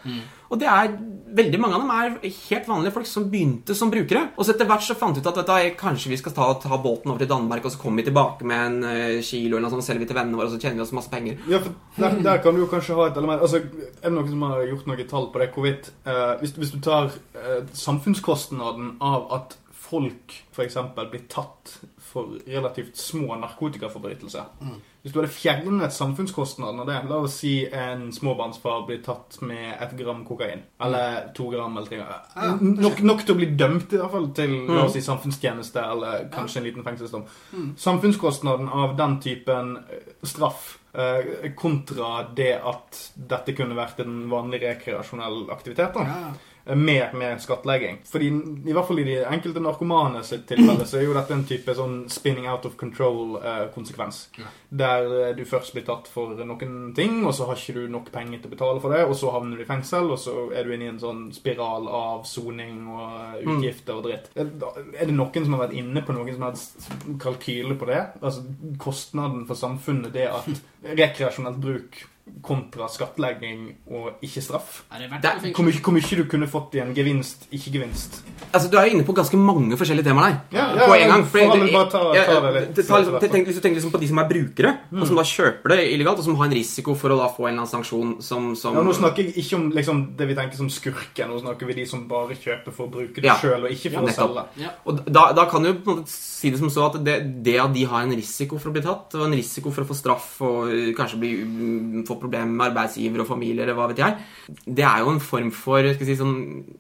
[0.48, 0.94] Og det er
[1.38, 4.30] veldig mange av dem er helt vanlige folk som begynte som brukere.
[4.38, 6.48] Og så etter hvert så fant de ut at vet du, kanskje vi skal ta,
[6.64, 9.68] ta båten over til Danmark, og så kommer vi tilbake med en eh, kilo eller
[9.68, 11.42] noe sånt, selger vi til vennene våre, og så tjener vi oss masse penger.
[11.52, 14.32] Ja, for der, der kan du jo kanskje ha et element altså, Er det noen
[14.32, 15.52] som har gjort noe tall på det?
[15.58, 19.58] Hvorvidt uh, hvis, hvis du tar uh, samfunnskostnaden av at
[19.88, 20.78] folk f.eks.
[21.12, 21.78] blir tatt
[22.08, 24.46] for relativt små narkotikaforbrytelser
[25.02, 29.78] Hvis du hadde fjernet samfunnskostnaden av det La oss si en småbarnsfar blir tatt med
[29.82, 30.64] ett gram kokain.
[30.84, 32.74] Eller to gram, eller tre gram.
[32.82, 36.28] Nok, nok til å bli dømt, i hvert fall til la oss si samfunnstjeneste, eller
[36.34, 37.24] kanskje en liten fengselsdom.
[37.78, 44.62] Samfunnskostnaden av den typen eh, straff eh, kontra det at dette kunne vært en vanlig
[44.66, 45.94] rekreasjonell aktivitet.
[45.96, 46.28] da Ja.
[46.68, 47.98] Eh, Med, skattlegging.
[48.06, 48.28] Fordi
[48.68, 51.76] i hvert fall i de enkelte narkomane sitt tilfelle så er jo dette en type
[51.78, 54.30] sånn spinning out of control-konsekvens.
[54.70, 58.12] Der eh, du først blir tatt for noen ting, og så har ikke du nok
[58.14, 60.68] penger til å betale for det, og så havner du i fengsel, og så er
[60.68, 64.30] du inne i en sånn spiral av soning og eh, utgifter og dritt.
[64.36, 64.52] Eh,
[64.98, 66.92] Er det noen som har vært inne på noen som helst
[67.24, 68.02] kalkyle på det?
[68.22, 68.44] Altså
[68.82, 72.04] kostnaden for samfunnet, det at rekreasjonelt bruk
[72.42, 74.84] kontra skattlegging og ikke straff?
[74.92, 75.54] Er er- fengsle?
[75.54, 76.94] Hvor mye, hvor mye du kunne fått igjen.
[76.96, 78.22] gevinst, ikke gevinst?
[78.54, 80.58] Altså, Du er inne på ganske mange forskjellige temaer der.
[80.58, 81.24] Ja, ja, på en gang.
[81.26, 83.32] for fordi alle det- bare ta- ja, ta det litt det tar liksom, etter hvert,
[83.32, 85.80] tenk, hvis du tenker liksom på de som er brukere, og som da kjøper det
[85.94, 88.56] illegalt, og som har en risiko for å da få en eller annen sanksjon som,
[88.56, 91.28] som Ja, nå snakker jeg ikke om liksom, det vi tenker som skurker.
[91.28, 93.36] Nå snakker vi de som bare kjøper for å bruke det Ja.
[93.36, 94.46] sjøl, og ikke for Ja, å selge.
[94.58, 94.70] Ja.
[94.86, 97.60] Og da, da kan du på en måte si det som så at det, det
[97.60, 99.96] at de har en risiko for å bli tatt, og en risiko for å få
[99.96, 104.18] straff og kanskje bli, mm, problemer med arbeidsgiver og familie, eller hva vet jeg,
[104.66, 106.38] det er jo en form for skal si, sånn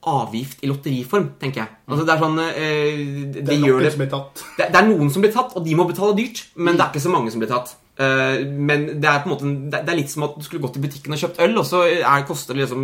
[0.07, 1.73] avgift i lotteriform, tenker jeg.
[1.87, 3.01] Altså Det er sånn eh,
[3.33, 4.45] de, Det er noen det som blir tatt.
[4.57, 6.45] det, det er noen som blir tatt, og de må betale dyrt.
[6.55, 7.75] Men det er ikke så mange som blir tatt.
[7.97, 10.75] Eh, men det er på en måte Det er litt som at du skulle gått
[10.77, 12.83] i butikken og kjøpt øl, og så er, koster det liksom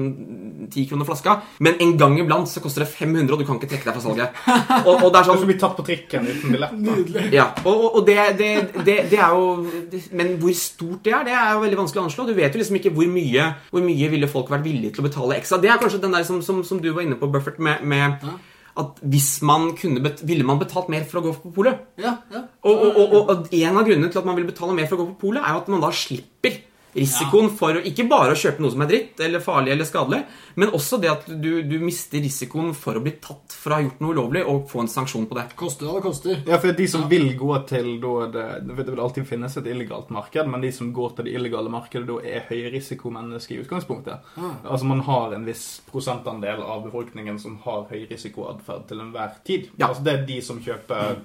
[0.74, 1.36] 10 kroner flaska.
[1.62, 4.02] Men en gang iblant så koster det 500, og du kan ikke trekke deg fra
[4.02, 4.40] salget.
[4.90, 6.74] Og, og det er sånn Du blir tatt på trikken uten billett.
[6.82, 7.28] Nydelig.
[7.36, 8.50] ja, og, og- og det, det,
[8.88, 9.68] det, det er jo
[10.18, 12.26] Men hvor stort det er, det er jo veldig vanskelig å anslå.
[12.28, 15.08] Du vet jo liksom ikke hvor mye Hvor mye ville folk vært villige til å
[15.08, 15.62] betale ekstra.
[15.62, 18.18] Det er kanskje den der som, som, som du var inne på, Buffert, med, med
[18.26, 18.34] Ja.
[18.80, 21.82] At hvis man kunne bet, Ville man betalt mer for å gå på polet?
[22.02, 22.46] Ja, ja.
[22.66, 25.04] Og, og, og, og en av grunnene til at man vil betale mer for å
[25.04, 26.58] gå på polet, er jo at man da slipper
[26.94, 30.22] Risikoen for å, ikke bare å kjøpe noe som er dritt eller farlig eller skadelig,
[30.62, 33.86] men også det at du, du mister risikoen for å bli tatt for å ha
[33.86, 35.48] gjort noe ulovlig og få en sanksjon på det.
[35.60, 36.44] Koster det det koster.
[36.50, 40.14] Ja, for de som vil gå til da det, det vil alltid finnes et illegalt
[40.14, 44.34] marked, men de som går til det illegale markedet, da er høyrisikomennesker i utgangspunktet.
[44.38, 44.56] Ah.
[44.64, 49.70] Altså man har en viss prosentandel av befolkningen som har høyrisikoatferd til enhver tid.
[49.78, 49.90] Ja.
[49.90, 51.22] Altså det er de som kjøper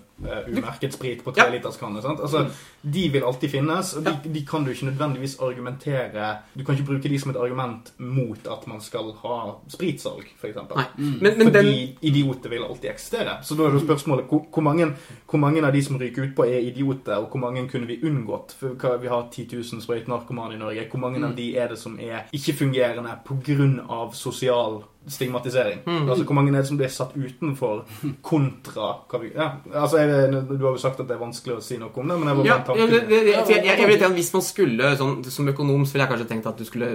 [0.49, 1.51] umerket sprit på tre Ja.
[1.51, 2.03] liters kanne.
[2.03, 2.47] Altså,
[2.83, 6.87] de vil alltid finnes, og de, de kan du ikke nødvendigvis argumentere Du kan ikke
[6.87, 10.57] bruke de som et argument mot at man skal ha spritsalg, f.eks.
[10.57, 10.85] Nei.
[10.97, 13.39] Men, men Fordi den, idioter vil alltid eksistere.
[13.43, 14.91] Så da er det spørsmålet hvor, hvor, mange,
[15.31, 18.57] hvor mange av de som ryker utpå, er idioter, og hvor mange kunne vi unngått?
[18.59, 20.89] For hva, Vi har 10 000 sprøytenarkomane i Norge.
[20.91, 24.11] Hvor mange av de er det som er ikke-fungerende pga.
[24.13, 25.81] sosial stigmatisering?
[25.87, 27.85] Altså Hvor mange er det som blir satt utenfor
[28.23, 28.89] kontra
[29.35, 32.11] ja, altså jeg, Du har jo sagt at det er vanskelig å si noe om
[32.11, 34.05] det, men jeg var ja, bare ja, en det, det, det, jeg, jeg, jeg vet
[34.19, 36.91] Hvis man skulle, sånn, som økonom, så ville jeg kanskje tenkt at du skulle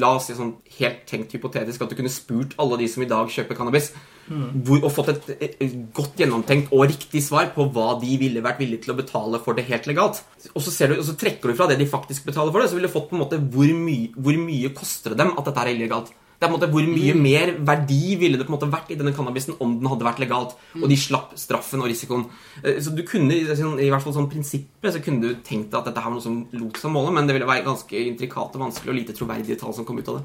[0.00, 3.10] La oss si sånn helt tenkt hypotetisk at du kunne spurt alle de som i
[3.10, 3.92] dag kjøper cannabis,
[4.28, 8.60] hvor, og fått et, et, godt gjennomtenkt og riktig svar på hva de ville vært
[8.62, 10.22] villige til å betale for det helt legalt.
[10.52, 12.70] Og så, ser du, og så trekker du fra det de faktisk betaler for det,
[12.70, 15.48] så ville du fått på en måte hvor, mye hvor mye koster det dem at
[15.48, 16.12] dette er illegalt.
[16.42, 18.88] Det er på en måte Hvor mye mer verdi ville det på en måte vært
[18.90, 22.24] i denne cannabisen om den hadde vært legalt, og de slapp straffen og risikoen.
[22.64, 26.02] Eh, Så du kunne, i hvert fall sånn prinsippet, så kunne du tenkt at dette
[26.02, 28.90] her var noe som lot seg måle, men det ville være ganske intrikat og vanskelig
[28.90, 30.24] og lite troverdige tall som kom ut av det.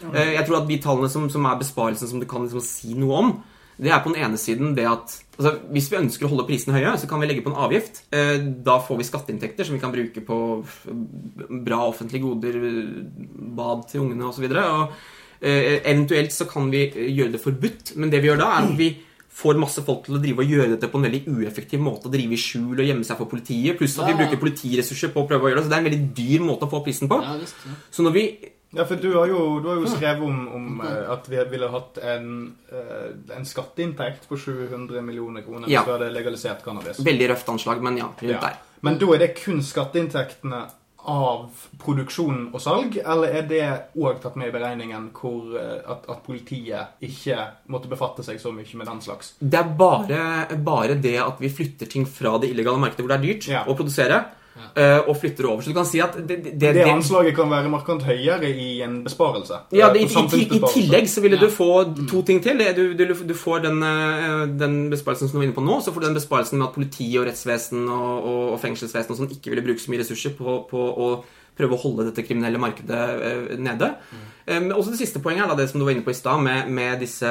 [0.00, 0.24] Ja.
[0.40, 3.18] Jeg tror at de tallene som, som er besparelsen som du kan liksom si noe
[3.20, 3.34] om,
[3.80, 6.74] det er på den ene siden det at altså, Hvis vi ønsker å holde prisene
[6.76, 8.02] høye, så kan vi legge på en avgift.
[8.12, 10.36] Eh, Da får vi skatteinntekter som vi kan bruke på
[11.64, 12.56] bra offentlige goder,
[13.56, 14.48] bad til ungene osv.
[15.40, 18.76] Eventuelt så kan vi eh, gjøre det forbudt, men det vi gjør da, er at
[18.78, 18.90] vi
[19.40, 22.10] får masse folk til å drive og gjøre dette på en veldig ueffektiv måte.
[22.10, 23.78] Å Drive i skjul og gjemme seg for politiet.
[23.78, 25.64] Pluss at vi bruker politiressurser på å prøve å gjøre det.
[25.64, 27.20] Så det er en veldig dyr måte å få prisen på.
[27.24, 27.56] Ja, visst.
[27.64, 27.76] Ja.
[27.94, 28.24] Så når vi
[28.72, 31.66] Ja, for du har jo, du har jo skrevet om, om eh, at vi ville
[31.72, 35.82] hatt en, eh, en skatteinntekt på 700 millioner kroner hvis Ja.
[35.88, 37.00] vi hadde legalisert cannabis.
[37.02, 38.38] Veldig røft anslag, men ja, rundt Ja.
[38.44, 38.60] der.
[38.82, 40.68] Men da er det kun skatteinntektene
[41.08, 41.48] av
[41.80, 43.62] produksjon og salg, eller er det
[43.96, 47.38] òg tatt med i beregningen hvor, eh, at, at politiet ikke
[47.72, 49.34] måtte befatte seg så mye med den slags?
[49.40, 50.20] Det er bare,
[50.60, 53.64] bare det at vi flytter ting fra det illegale markedet hvor det er dyrt Ja.
[53.64, 54.24] å produsere,
[54.76, 55.62] eh, og flytter over.
[55.62, 58.82] Så du kan si at det, det, det, Det anslaget kan være markant høyere i
[58.82, 59.60] en besparelse.
[59.72, 61.44] ja, eh, det, i, i, I tillegg så ville Ja.
[61.46, 62.58] du få to ting til.
[62.76, 65.80] Du, du, du får den, eh, den besparelsen som du var inne på nå.
[65.80, 69.16] Så får du den besparelsen med at politi og rettsvesen og, og, og fengselsvesen og
[69.22, 71.12] sånn ikke ville bruke så mye ressurser på, på å
[71.60, 73.90] prøve å holde dette kriminelle markedet nede.
[74.12, 76.18] Eh, Men også det siste poenget er da det som du var inne på i
[76.18, 77.30] stad, med, med disse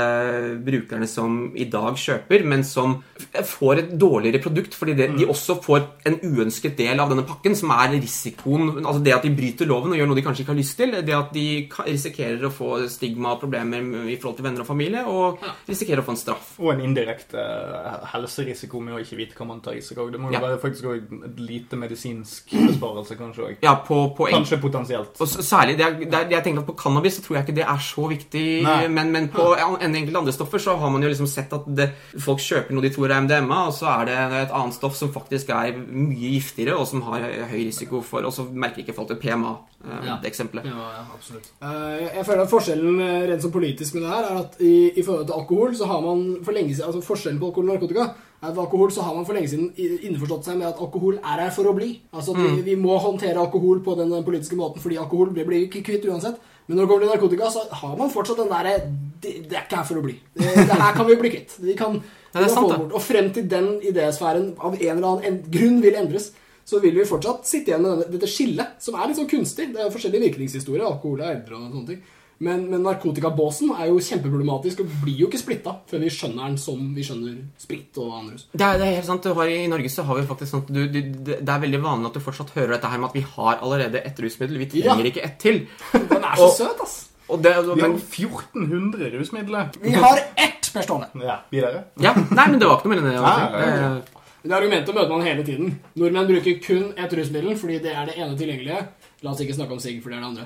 [0.66, 2.98] brukerne som i dag kjøper, men som
[3.46, 7.56] får et dårligere produkt fordi det, de også får en uønsket del av denne pakken,
[7.58, 10.54] som er risikoen Altså det at de bryter loven og gjør noe de kanskje ikke
[10.54, 10.94] har lyst til.
[11.06, 11.46] Det at de
[11.90, 16.06] risikerer å få stigma og problemer i forhold til venner og familie, og risikerer å
[16.08, 16.54] få en straff.
[16.62, 20.12] Og en indirekte eh, helserisiko med å ikke vite hva man tar i seg òg.
[20.14, 20.44] Det må jo Ja.
[20.46, 23.56] være faktisk også et lite medisinsk besparelse, kanskje òg.
[23.66, 25.16] Ja, på, på Kanskje potensielt.
[25.20, 27.56] Og særlig, det er, det er, jeg tenker at På cannabis så tror jeg ikke
[27.60, 28.44] det er så viktig,
[28.90, 31.66] men, men på en, enkelt enkelte andre stoffer så har man jo liksom sett at
[31.76, 31.90] det,
[32.20, 35.12] folk kjøper noe de tror er MDMA, og så er det et annet stoff som
[35.14, 39.08] faktisk er mye giftigere, og som har høy risiko for Og så merker ikke folk
[39.10, 40.18] til PMA, eh, Ja.
[40.22, 40.66] det eksempelet.
[40.66, 41.50] Ja, ja, absolutt.
[41.62, 44.56] Eh, jeg- jeg føler at Forskjellen eh, rent som politisk med det her er at
[44.62, 47.70] i, i forhold til alkohol så har man for lenge siden Altså Forskjellen på alkohol
[47.70, 48.02] og narkotika
[48.42, 51.18] er at ved alkohol så har man for lenge siden innforstått seg med at alkohol
[51.20, 52.00] er her for å bli.
[52.14, 55.66] Altså at vi, vi må håndtere alkohol på den politiske måten fordi alkohol blir, blir
[55.68, 56.38] ikke kvitt uansett.
[56.70, 58.74] Men når det kommer til narkotika, så har man fortsatt den derre
[59.20, 60.14] det, det er ikke her for å bli.
[60.38, 61.56] Det, det her kan vi bli kvitt.
[61.66, 61.98] Vi kan,
[62.30, 62.94] Ja, vi sant.
[62.94, 66.30] Og frem til den idésfæren av en eller annen grunn vil endres,
[66.70, 69.72] så vil vi fortsatt sitte igjen med denne, dette skillet, som er litt sånn kunstig.
[69.74, 70.86] Det er forskjellige virkningshistorier.
[70.86, 72.04] Alkohol er eldre og sånne ting.
[72.40, 76.58] Men, men narkotikabåsen er jo kjempeproblematisk og blir jo ikke splitta før vi skjønner den
[76.62, 78.46] som vi skjønner sprit og andre rus.
[78.54, 79.24] Det det er helt sant.
[79.28, 81.02] Du har, I Norge så har vi faktisk sånn at du, du,
[81.36, 84.00] det er veldig vanlig at du fortsatt hører dette her med at vi har allerede
[84.08, 84.58] ett rusmiddel.
[84.64, 85.12] Vi trenger Ja.
[85.12, 85.60] ikke ett til.
[85.94, 86.96] Den er så Og- søt, ass!
[87.30, 89.68] Og det, Vi har men, 1400 rusmidler.
[89.84, 91.12] Vi har ett per stående.
[91.22, 91.84] Ja, videre.
[92.02, 94.00] ja, nei, men det var ikke noe mer enn det.
[94.00, 95.74] Det- Det argumentet møter man hele tiden.
[96.00, 98.88] Nordmenn bruker kun ett rusmiddel fordi det er det ene tilgjengelige.
[99.20, 100.46] La oss ikke snakke om sigg, for det er det andre.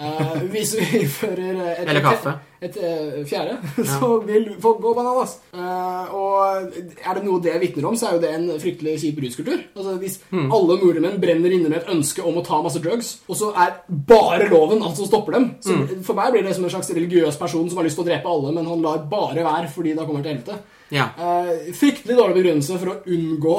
[0.00, 2.32] Eh, hvis vi innfører eh, et, Eller kaffe.
[2.64, 3.58] et eh, fjerde,
[3.98, 5.34] så vil folk gå bananas.
[5.52, 9.20] Uh, og er det noe det vitner om, så er jo det en fryktelig kjip
[9.26, 9.60] ruskultur.
[9.76, 13.40] Altså, hvis alle nordmenn brenner inne med et ønske om å ta masse drugs, og
[13.42, 13.76] så er
[14.08, 17.36] bare loven alt som stopper dem så For meg blir det som en slags religiøs
[17.40, 20.08] person som har lyst til å drepe alle, men han lar bare være fordi da
[20.08, 20.60] kommer han til helvete.
[20.94, 21.10] Ja.
[21.18, 23.58] Uh, fryktelig dårlig begrunnelse for å unngå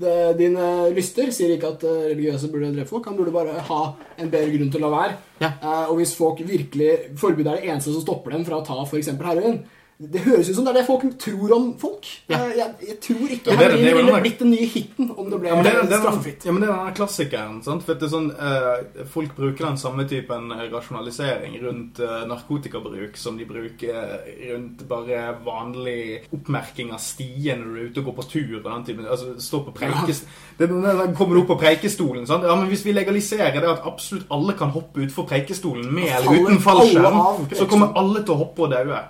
[0.00, 1.30] det, dine lyster.
[1.34, 3.06] Sier ikke at eh, religiøse burde drepe folk.
[3.10, 3.80] Han burde bare ha
[4.18, 5.16] en bedre grunn til å la være.
[5.42, 5.52] Ja.
[5.54, 6.90] Eh, og hvis folk virkelig
[7.20, 9.12] forbud er det eneste som stopper dem fra å ta f.eks.
[9.14, 9.62] heroin
[9.94, 12.06] Det høres ut som det er det folk tror om folk.
[12.28, 12.40] Ja.
[12.50, 15.28] Jeg, jeg tror ikke Ja, det det, det ville den- blitt den nye hiten om
[15.30, 16.02] det ble Ja, det, det, er
[16.44, 17.60] ja, men det er denne klassikeren.
[17.62, 17.84] Sant?
[17.86, 23.38] For det er sånn, eh, folk bruker den samme typen rasjonalisering rundt eh, narkotikabruk som
[23.38, 24.18] de bruker
[24.50, 28.56] rundt bare vanlig oppmerking av stier når du er ute og går på tur.
[28.58, 30.26] og den typen, altså stå på preikest,
[30.58, 32.26] det, det, det kommer du opp på preikestolen.
[32.26, 32.42] Sant?
[32.42, 36.42] Ja, men Hvis vi legaliserer det at absolutt alle kan hoppe utfor preikestolen med eller
[36.48, 39.04] uten fallskjerm, så kommer alle til å hoppe og daue.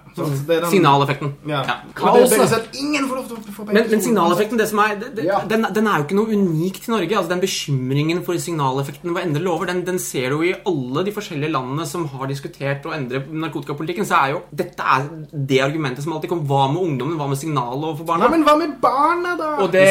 [0.75, 1.33] Signaleffekten.
[1.49, 1.63] Ja.
[1.69, 1.77] Ja.
[1.95, 4.95] Men det, sånn, ingen får lov til å få Men, men signaleffekten, det som er,
[5.01, 5.41] det, det, Ja.
[5.49, 7.17] den, den er jo ikke noe unikt til Norge.
[7.17, 11.05] altså Den bekymringen for signaleffekten ved å endre lover, den, den ser du i alle
[11.07, 14.07] de forskjellige landene som har diskutert å endre narkotikapolitikken.
[14.09, 16.47] Så er jo dette er det argumentet som alltid kommer.
[16.51, 17.17] Hva med ungdommen?
[17.21, 18.25] Hva med signalet overfor barna?
[18.29, 19.51] Ja, men hva med barna, da?
[19.65, 19.87] Og det,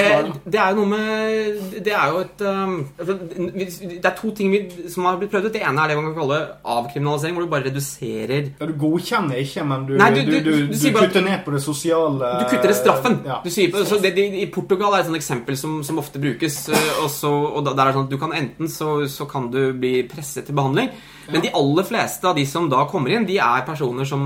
[0.46, 4.52] det er jo noe med Det er jo et um, altså, Det er to ting
[4.54, 4.60] vi,
[4.92, 5.54] som har blitt prøvd ut.
[5.56, 6.40] Det ene er det man kan kalle
[6.78, 10.73] avkriminalisering, hvor du bare reduserer Ja, Du godkjenner ikke, men du, Nei, du- du, du-
[10.74, 13.20] du, du kutter ned på det sosiale Du kutter det straffen.
[13.26, 13.40] Ja.
[13.44, 16.60] Du sier, så det, det, I Portugal er et sånt eksempel som, som ofte brukes.
[16.74, 19.50] øh, Og, så, og der er det sånn at du kan Enten så, så kan
[19.54, 20.90] du bli presset til behandling,
[21.32, 24.24] men de aller fleste av de som da kommer inn, de er personer som,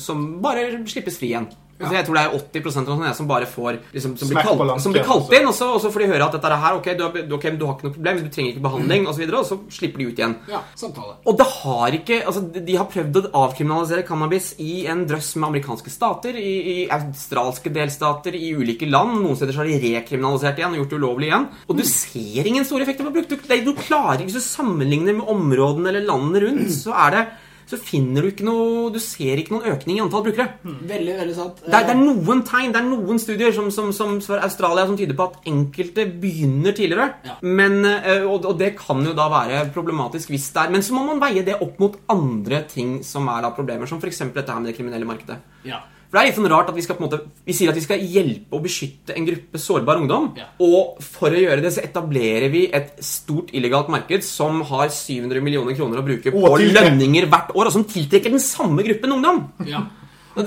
[0.00, 1.50] som bare slippes fri igjen.
[1.80, 4.82] Altså, jeg tror det er 80 av sånne som bare får liksom, som, blir kalt,
[4.84, 5.36] som blir kalt altså.
[5.38, 7.14] inn, og så, og så får de høre at dette er her, ok, du har,
[7.16, 9.48] du, ok, du har ikke noe problem, du trenger ikke behandling, og så videre, og
[9.48, 10.36] så slipper de ut igjen.
[10.52, 11.16] Ja, samtale.
[11.24, 15.48] Og det har ikke altså de- har prøvd å avkriminalisere cannabis i en drøss med
[15.50, 19.18] amerikanske stater, i, i australske delstater, i ulike land.
[19.24, 21.48] Noen steder så har de rekriminalisert igjen og gjort det ulovlig igjen.
[21.68, 23.30] Og du ser ingen store effekter på bruk.
[23.30, 27.24] Du, du klarer ikke, Hvis du sammenligner med områdene eller landene rundt, så er det
[27.70, 30.58] så finner du ikke noe Du ser ikke noen økning i antall brukere.
[30.64, 31.60] Veldig, veldig sant.
[31.62, 34.88] Det er, det er noen tegn, det er noen studier som, som, som for Australia
[34.88, 37.12] som tyder på at enkelte begynner tidligere.
[37.28, 37.36] Ja.
[37.46, 40.96] Men, eh, og, og det kan jo da være problematisk hvis det er Men så
[40.96, 44.24] må man veie det opp mot andre ting som er da problemer, som f.eks.
[44.34, 45.38] dette her med det kriminelle markedet.
[45.66, 45.84] Ja.
[46.10, 47.78] For det er litt sånn rart at vi skal på en måte Vi sier at
[47.78, 50.32] vi skal hjelpe og beskytte en gruppe sårbar ungdom.
[50.38, 50.48] Ja.
[50.66, 55.44] Og for å gjøre det så etablerer vi et stort illegalt marked som har 700
[55.44, 59.42] millioner kroner å bruke på lønninger hvert år, og som tiltrekker den samme gruppen ungdom.
[59.70, 59.86] ja.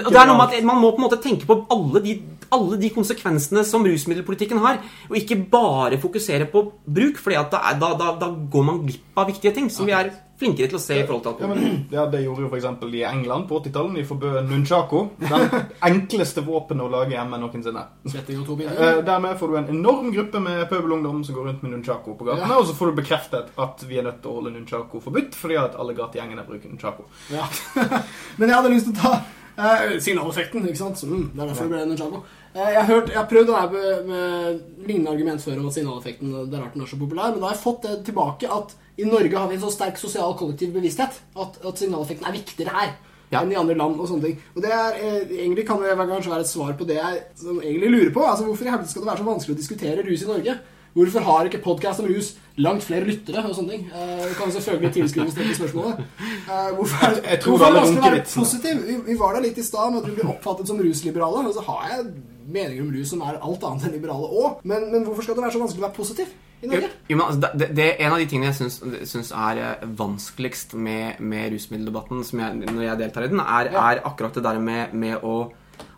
[0.01, 2.17] Og det er noe med at Man må på en måte tenke på alle de,
[2.53, 7.93] alle de konsekvensene som rusmiddelpolitikken har, og ikke bare fokusere på bruk, for da, da,
[8.19, 10.11] da går man glipp av viktige ting som vi er
[10.43, 11.59] flinkere til å se i forhold til Ja, alkohol.
[11.61, 12.65] men, ja, Det gjorde jo f.eks.
[12.97, 13.95] i England på 80-tallet.
[13.95, 15.01] De forbød nunchako.
[15.21, 15.53] Den
[15.89, 17.83] enkleste våpenet å lage hjemme noensinne.
[18.09, 22.27] Eh, dermed får du en enorm gruppe med pøbelungdom som går rundt med nunchako på
[22.27, 22.49] gatene.
[22.49, 22.59] Ja.
[22.59, 25.59] Og så får du bekreftet at vi er nødt til å holde nunchako forbudt fordi
[25.61, 27.07] at alle gategjengene bruker nunchako.
[27.33, 27.47] Ja.
[28.41, 29.15] Men jeg hadde lyst til å ta
[29.57, 30.67] eh, signaleffekten.
[30.67, 31.03] ikke sant?
[31.03, 32.23] Mm, det er derfor det ble Ninjago.
[32.53, 35.69] Eh, jeg, har hørt, jeg har prøvd det her med, med lignende argument før om
[35.69, 37.95] at signaleffekten det er rart den er så populær, men da har jeg fått det
[38.09, 42.29] tilbake at i Norge har vi en så sterk sosial kollektiv bevissthet at, at signaleffekten
[42.29, 42.93] er viktigere her.
[43.33, 43.39] Ja.
[43.41, 44.41] enn i andre land og sånne ting.
[44.53, 47.89] Og det er, eh, egentlig kan det kanskje være et svar på det jeg egentlig
[47.89, 48.21] lurer på.
[48.29, 50.53] Altså, Hvorfor i helvete skal det være så vanskelig å diskutere rus i Norge?
[50.93, 53.87] Hvorfor har ikke podkast om rus langt flere lyttere og sånne ting?
[53.89, 56.03] Uh, kan selvfølgelig tilskrives dette spørsmålet.
[56.45, 58.83] Uh, hvorfor er, det vanskelig å være positiv?
[58.85, 61.47] Vi, vi var der litt i stad med at vi blir oppfattet som rusliberale.
[61.49, 62.05] Og så har jeg
[62.45, 64.61] meninger om rus som er alt annet enn liberale òg.
[64.69, 66.29] Men, men hvorfor skal det være så vanskelig å være positiv
[66.63, 66.91] i Jo, Norge?
[67.09, 70.77] jo, men altså, det, det er En av de tingene jeg syns, er eh, vanskeligst
[70.77, 73.89] med, med rusmiddeldebatten som jeg, når jeg deltar i den, er, Ja.
[73.89, 75.35] er akkurat det der med, med å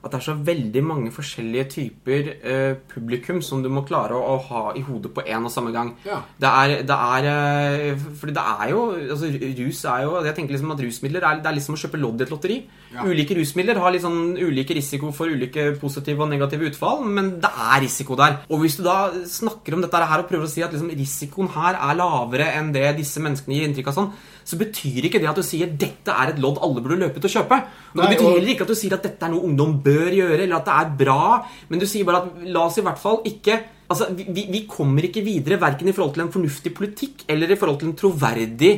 [0.06, 4.36] at det er så veldig mange forskjellige typer eh, publikum som du må klare å,
[4.36, 5.96] å ha i hodet på én og samme gang.
[6.06, 6.20] Ja.
[6.42, 10.56] Det er, det er eh, Fordi det er jo altså, Rus er jo Jeg tenker
[10.56, 12.60] liksom at rusmidler er, det er liksom å kjøpe lodd i et lotteri.
[12.94, 13.08] Ja.
[13.10, 17.50] Ulike rusmidler har litt sånn ulike risiko for ulike positive og negative utfall, men det
[17.50, 18.40] er risiko der.
[18.50, 21.50] Og hvis du da snakker om dette her og prøver å si at liksom, risikoen
[21.58, 24.14] her er lavere enn det disse menneskene gir inntrykk av sånn,
[24.46, 27.30] så betyr ikke det at du sier dette er et lodd alle burde løpe til
[27.32, 27.58] å kjøpe.
[27.58, 29.80] Og Nei, det betyr og- heller ikke at du sier at dette er noe ungdom
[29.84, 32.82] bør gjøre, eller at det er bra, men du sier bare at la oss i
[32.86, 36.32] hvert fall ikke Altså, vi, vi- vi kommer ikke videre verken i forhold til en
[36.34, 38.72] fornuftig politikk eller i forhold til en troverdig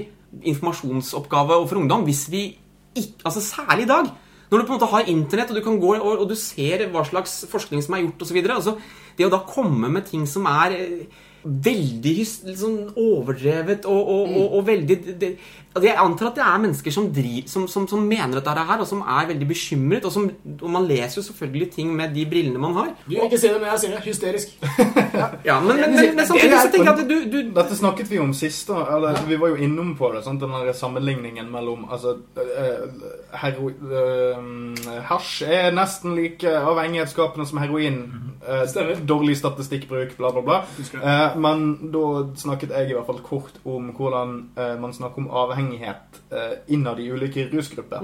[0.44, 2.42] informasjonsoppgave overfor ungdom hvis vi
[2.98, 4.08] ikke Altså særlig i dag.
[4.50, 6.88] Når du på en måte har internett, og du kan gå og, og du ser
[6.90, 8.38] hva slags forskning som er gjort osv.
[8.50, 8.74] Altså,
[9.18, 11.06] det å da komme med ting som er eh,
[11.48, 12.16] veldig
[12.50, 15.32] liksom overdrevet og, og, og, og veldig det,
[15.84, 18.88] Jeg antar at det er mennesker som, driv, som, som, som mener dette her, og
[18.90, 20.06] som er veldig bekymret.
[20.06, 20.30] Og, som,
[20.62, 22.94] og man leser jo selvfølgelig ting med de brillene man har.
[23.06, 24.04] Du vil ikke si det, men jeg sier det.
[24.08, 24.48] Hysterisk.
[25.48, 28.20] Ja, men, men, men, men samtidig så tenker jeg at du, du Dette snakket vi
[28.22, 28.68] om sist.
[28.70, 30.24] da, eller Vi var jo innom på det.
[30.26, 30.42] Sant?
[30.42, 32.86] Den der sammenligningen mellom altså, eh,
[33.42, 38.02] hero, eh, Hasj er nesten like avhengighetsskapende som heroin.
[38.48, 38.96] Eh, Stemmer.
[39.10, 40.60] dårlig statistikkbruk, bla, bla, bla.
[41.02, 42.04] Eh, men da
[42.38, 44.36] snakket jeg i hvert fall kort om hvordan
[44.82, 48.04] man snakker om avhengighet eh, innad i ulike rusgrupper.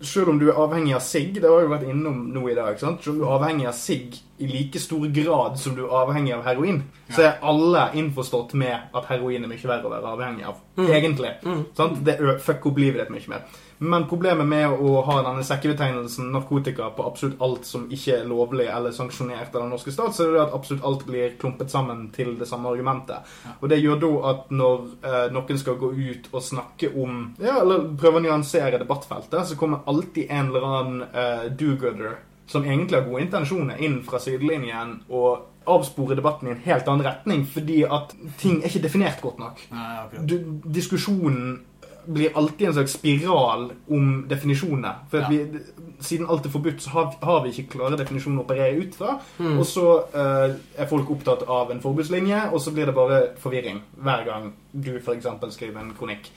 [0.00, 2.78] Selv om du er avhengig av sigg, det har vi vært innom nå i dag,
[2.80, 3.02] sant?
[3.04, 6.32] selv om du er avhengig av sigg i like stor grad som du er avhengig
[6.34, 6.82] av heroin,
[7.14, 10.56] så er alle innforstått med at heroin er mye verre å være avhengig av.
[10.88, 11.34] Egentlig.
[11.78, 12.00] Sant?
[12.04, 13.44] Det fucker opp livet ditt mye mer.
[13.82, 18.68] Men problemet med å ha denne sekkebetegnelsen narkotika på absolutt alt som ikke er lovlig
[18.70, 22.04] eller sanksjonert av den norske stat, så er det at absolutt alt blir klumpet sammen
[22.14, 23.26] til det samme argumentet.
[23.58, 27.58] Og det gjør da at når eh, noen skal gå ut og snakke om Ja,
[27.64, 33.00] eller prøve å nyansere debattfeltet, så kommer alltid en eller annen eh, do-gooder som egentlig
[33.00, 37.82] har gode intensjoner, inn fra sidelinjen og avspore debatten i en helt annen retning, fordi
[37.86, 40.24] at ting er ikke definert godt nok Nei, okay.
[40.26, 40.34] du,
[40.74, 41.60] diskusjonen
[42.06, 44.94] blir alltid en slags spiral om definisjoner.
[45.10, 45.38] For at Ja.
[45.44, 45.58] vi,
[46.00, 49.18] siden alt er forbudt, så har, har vi ikke klare definisjoner å operere ut fra.
[49.38, 49.58] Mm.
[49.58, 53.82] Og så uh, er folk opptatt av en forbudslinje, og så blir det bare forvirring
[54.02, 55.26] hver gang du f.eks.
[55.54, 56.30] skriver en kronikk.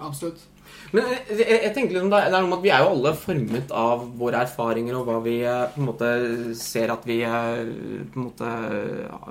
[0.00, 0.40] Absolutt.
[0.94, 3.12] Men jeg, jeg, jeg tenker liksom det er noe med at vi er jo alle
[3.18, 6.10] formet av våre erfaringer og hva vi eh, på en måte
[6.58, 7.62] ser at vi eh,
[8.12, 8.52] på en måte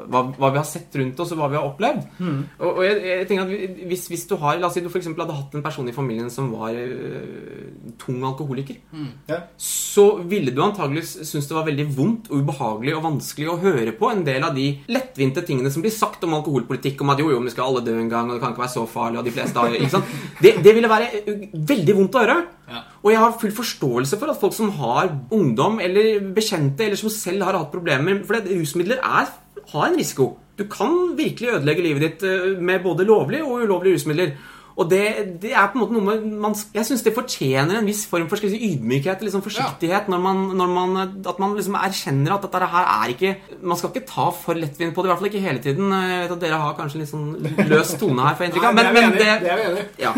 [0.08, 2.04] hva, hva vi har sett rundt oss og hva vi har opplevd.
[2.24, 5.10] Og, og jeg, jeg tenker at hvis, hvis du har La oss si du f.eks.
[5.12, 8.80] hadde hatt en person i familien som var uh, tung alkoholiker.
[9.30, 9.42] Ja.
[9.62, 13.94] Så ville du antagelig synes det var veldig vondt og ubehagelig og vanskelig å høre
[13.98, 17.30] på en del av de lettvinte tingene som blir sagt om alkoholpolitikk, om at jo,
[17.34, 19.28] jo, vi skal alle dø en gang, og det kan ikke være så farlig, og
[19.28, 20.16] de fleste har ikke sant?
[20.42, 22.38] Det, det ville være eh, veldig vondt å høre.
[22.68, 22.82] Ja.
[23.04, 27.14] Og jeg har full forståelse for at folk som har ungdom eller bekjente, eller som
[27.14, 29.32] selv har hatt problemer For det, rusmidler er,
[29.72, 30.34] har en risiko.
[30.58, 34.38] Du kan virkelig ødelegge livet ditt eh, med både lovlige og ulovlige rusmidler.
[34.78, 35.04] Og det,
[35.42, 38.28] det er på en måte noe med man, Jeg syns det fortjener en viss form
[38.30, 42.70] for si, ydmykhet liksom forsiktighet når man, når man, at man liksom erkjenner at dette
[42.76, 43.34] her er ikke
[43.64, 45.90] Man skal ikke ta for lettvint på det, i hvert fall ikke hele tiden.
[45.90, 47.32] Jeg vet at Dere har kanskje litt sånn
[47.72, 48.78] løs tone her, får jeg inntrykk av.
[48.78, 49.62] Men, men det det.
[49.98, 50.14] Det ja.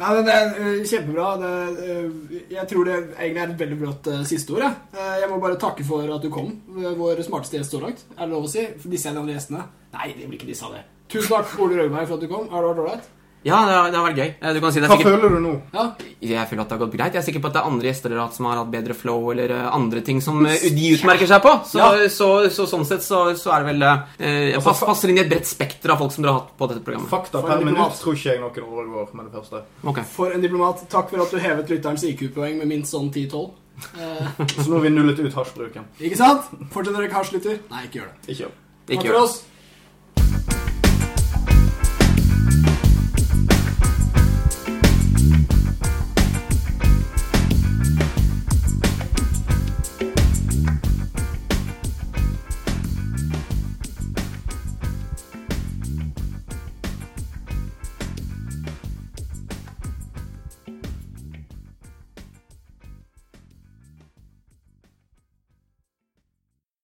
[0.00, 1.26] Nei, men Det er øh, kjempebra.
[1.40, 4.64] Det, øh, jeg tror det egentlig er et veldig blått uh, siste ord.
[4.64, 4.74] Jeg.
[4.96, 6.54] Eh, jeg må bare takke for at du kom.
[6.96, 8.04] Vår smarteste gjest så langt.
[8.16, 8.64] Er det lov å si?
[8.88, 9.66] Disse er de andre gjestene.
[9.92, 10.86] Nei, det blir ikke disse av det.
[11.10, 12.48] Tusen takk, Ole Røgberg, for at du kom.
[12.48, 13.10] Har det vært ålreit?
[13.42, 14.30] Ja, det har, det har vært gøy.
[14.42, 15.52] Eh, Du kan si det Hva sikkert føler du nå?
[15.72, 15.84] Ja.
[16.20, 17.14] Jeg føler at det har gått greit.
[17.14, 18.70] Jeg er sikker på at det er andre gjester dere har hatt som har hatt
[18.74, 21.52] bedre flow, eller eh, andre ting som eh, de utmerker seg på.
[21.70, 22.08] Så, Ja.
[22.12, 25.24] så, så, sånn sett så, så er det vel eh, Jeg passer, Passer inn i
[25.24, 27.08] et bredt spekter av folk som dere har hatt på dette programmet.
[27.08, 28.00] Fakta per en minutt diplomat.
[28.04, 29.62] tror ikke jeg noen overgår med det første.
[29.94, 30.04] Okay.
[30.18, 33.50] For en diplomat, takk for at du hevet lytterens IQ-poeng med minst sånn 10-12.
[33.96, 34.26] Eh,
[34.60, 35.86] Så nå har vi nullet ut hasjbruken.
[35.98, 36.50] ikke sant?
[36.74, 37.62] Fortsetter dere ikke hasjlytter?
[37.72, 38.18] Nei, ikke gjør det.
[38.34, 38.58] Ikke gjør det.
[38.90, 39.22] Ikke Takk gjør det.
[39.24, 40.69] oss.